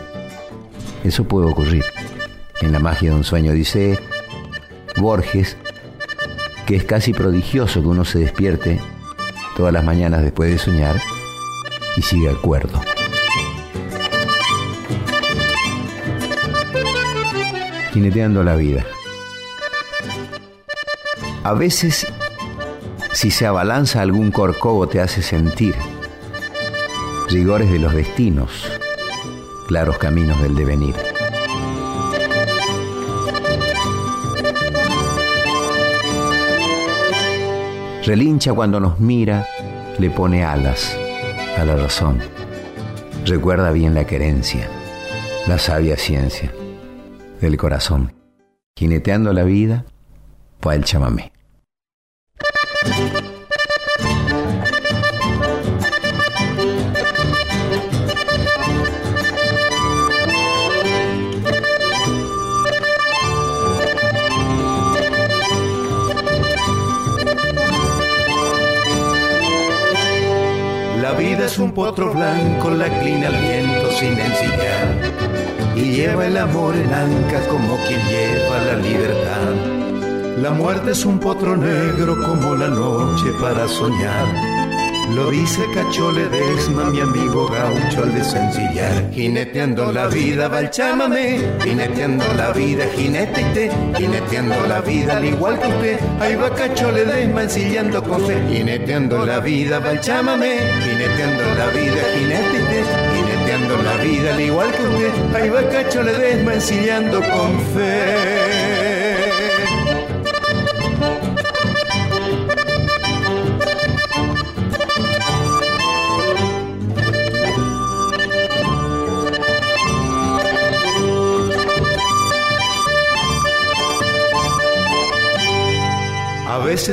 Eso 1.04 1.26
puede 1.26 1.52
ocurrir 1.52 1.84
en 2.62 2.72
la 2.72 2.80
magia 2.80 3.12
de 3.12 3.18
un 3.18 3.24
sueño. 3.24 3.52
Dice 3.52 4.00
Borges 4.98 5.58
que 6.66 6.76
es 6.76 6.84
casi 6.84 7.14
prodigioso 7.14 7.82
que 7.82 7.88
uno 7.88 8.06
se 8.06 8.20
despierte 8.20 8.80
todas 9.56 9.72
las 9.72 9.84
mañanas 9.84 10.24
después 10.24 10.52
de 10.52 10.58
soñar 10.58 11.00
y 11.96 12.02
siga 12.02 12.32
acuerdo. 12.32 12.82
Jineteando 17.96 18.43
la 18.43 18.58
vida. 18.58 18.86
A 21.46 21.54
veces, 21.54 22.06
si 23.14 23.32
se 23.32 23.46
abalanza 23.46 24.02
algún 24.02 24.32
corcovo, 24.32 24.86
te 24.86 25.00
hace 25.00 25.22
sentir 25.22 25.74
rigores 27.30 27.72
de 27.72 27.80
los 27.80 27.93
destinos, 27.93 28.70
claros 29.70 29.98
caminos 29.98 30.41
del 30.41 30.56
devenir. 30.56 30.93
Relincha 38.04 38.52
cuando 38.52 38.82
nos 38.82 39.00
mira, 39.00 39.48
le 40.00 40.10
pone 40.10 40.43
alas 40.43 40.98
a 41.58 41.64
la 41.64 41.78
razón. 41.78 42.20
Recuerda 43.26 43.72
bien 43.72 43.96
la 43.96 44.06
querencia, 44.06 44.68
la 45.48 45.58
sabia 45.58 45.96
ciencia 45.96 46.52
del 47.46 47.58
corazón. 47.58 48.12
Jineteando 48.76 49.32
la 49.32 49.43
vida, 49.43 49.86
pa' 50.60 50.74
el 50.74 50.84
chamamé. 50.84 51.32
La 71.00 71.12
vida 71.14 71.46
es 71.46 71.60
un 71.60 71.72
potro 71.74 72.12
blanco, 72.12 72.72
la 72.72 72.88
clina 73.00 73.28
al 73.28 73.38
viento 73.39 73.91
sin 73.91 74.20
ensillar 74.20 75.55
y 75.76 75.92
lleva 75.92 76.28
el 76.28 76.38
amor 76.38 76.76
en 76.76 76.94
anca 76.94 77.46
como 77.48 77.78
quien 77.86 78.00
lleva 78.08 78.64
la 78.64 78.76
libertad. 78.78 79.76
La 80.42 80.52
muerte 80.52 80.92
es 80.92 81.06
un 81.06 81.20
potro 81.20 81.56
negro 81.56 82.16
como 82.22 82.56
la 82.56 82.68
noche 82.68 83.32
para 83.42 83.68
soñar. 83.68 84.45
Lo 85.16 85.32
dice 85.32 85.66
Cachole 85.74 86.28
Desma, 86.28 86.84
mi 86.91 86.99
amigo 86.99 87.47
gaucho 87.47 88.03
al 88.03 88.13
desencillar. 88.13 89.09
Jineteando 89.13 89.91
la 89.91 90.07
vida, 90.07 90.49
va 90.49 90.59
el 90.59 90.70
chámame. 90.70 91.39
Jineteando 91.63 92.26
la 92.36 92.51
vida, 92.51 92.86
jinete 92.93 93.72
Jineteando 93.97 94.68
la 94.68 94.82
vida, 94.82 95.16
al 95.18 95.26
igual 95.26 95.57
que 95.57 95.68
usted. 95.68 95.99
Ahí 96.20 96.36
va 96.36 96.49
Cachole 96.49 97.05
Desma, 97.05 97.43
ensillando 97.43 98.03
con 98.03 98.26
fe. 98.28 98.43
Jineteando 98.51 99.26
la 99.26 99.39
vida, 99.39 99.80
va 99.80 99.91
el 99.91 100.01
chámame. 100.01 100.59
Jineteando 100.84 101.43
la 101.55 101.68
vida, 101.68 102.01
jinete 102.13 102.66
la 103.86 103.97
vida 104.03 104.34
al 104.34 104.41
igual 104.41 104.72
que 104.72 104.84
usted. 104.84 105.36
Ahí 105.36 105.49
va 105.49 105.70
Cacho 105.70 106.01
Ledesma 106.01 106.53
ensillando 106.53 107.20
con 107.20 107.59
fe. 107.74 108.64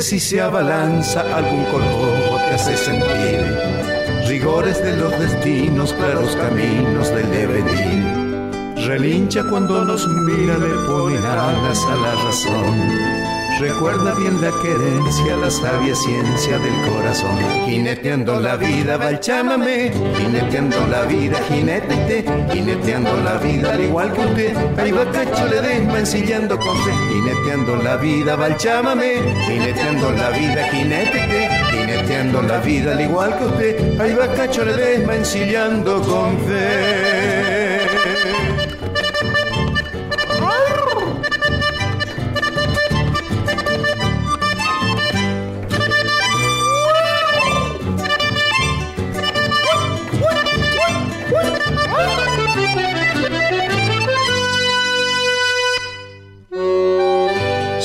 Si 0.00 0.18
se 0.18 0.40
abalanza 0.40 1.20
algún 1.36 1.64
color 1.66 2.40
te 2.48 2.54
hace 2.54 2.76
sentir 2.78 3.72
rigores 4.26 4.82
de 4.82 4.96
los 4.96 5.18
destinos, 5.18 5.92
claros 5.92 6.34
caminos 6.36 7.08
del 7.10 7.30
devenir. 7.30 8.86
Relincha 8.86 9.42
cuando 9.50 9.84
nos 9.84 10.08
mira, 10.08 10.56
le 10.56 10.74
pone 10.86 11.18
alas 11.18 11.84
a 11.84 11.96
la 11.96 12.14
razón. 12.24 13.31
Recuerda 13.58 14.14
bien 14.14 14.40
la 14.40 14.50
querencia, 14.62 15.36
la 15.36 15.50
sabia 15.50 15.94
ciencia 15.94 16.58
del 16.58 16.74
corazón. 16.90 17.38
Jineteando 17.66 18.40
la 18.40 18.56
vida, 18.56 18.96
va 18.96 19.10
el. 19.10 19.20
Jineteando 19.20 20.86
la 20.88 21.02
vida, 21.02 21.38
jinete, 21.48 22.24
jineteando 22.52 23.16
la 23.22 23.38
vida, 23.38 23.72
al 23.72 23.80
igual 23.80 24.12
que 24.12 24.20
usted. 24.20 24.56
Ahí 24.78 24.90
va 24.90 25.04
cacho, 25.10 25.46
le 25.46 25.60
desma 25.60 25.98
ensillando 26.00 26.58
con 26.58 26.76
fe. 26.84 26.92
Jineteando 27.12 27.76
la 27.76 27.96
vida, 27.96 28.36
va 28.36 28.46
el. 28.48 28.58
Jineteando 28.58 30.10
la 30.12 30.30
vida, 30.30 30.68
jinete, 30.70 31.48
jineteando 31.70 32.42
la 32.42 32.58
vida, 32.58 32.92
al 32.92 33.00
igual 33.00 33.38
que 33.38 33.44
usted. 33.44 34.00
Ahí 34.00 34.14
va 34.14 34.26
cacho, 34.34 34.64
le 34.64 34.72
desma 34.74 35.16
ensillando 35.16 36.00
con 36.02 36.38
fe. 36.46 37.51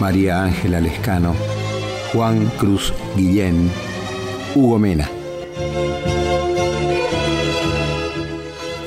María 0.00 0.42
Ángela 0.42 0.80
Lescano, 0.80 1.34
Juan 2.12 2.50
Cruz 2.58 2.92
Guillén, 3.16 3.70
Hugo 4.54 4.78
Mena. 4.78 5.08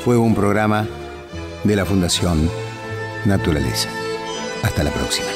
Fue 0.04 0.18
un 0.18 0.36
programa 0.36 0.88
de 1.64 1.76
la 1.76 1.86
Fundación 1.86 2.50
Naturaleza. 3.26 3.90
Hasta 4.64 4.84
la 4.84 4.92
próxima. 4.92 5.28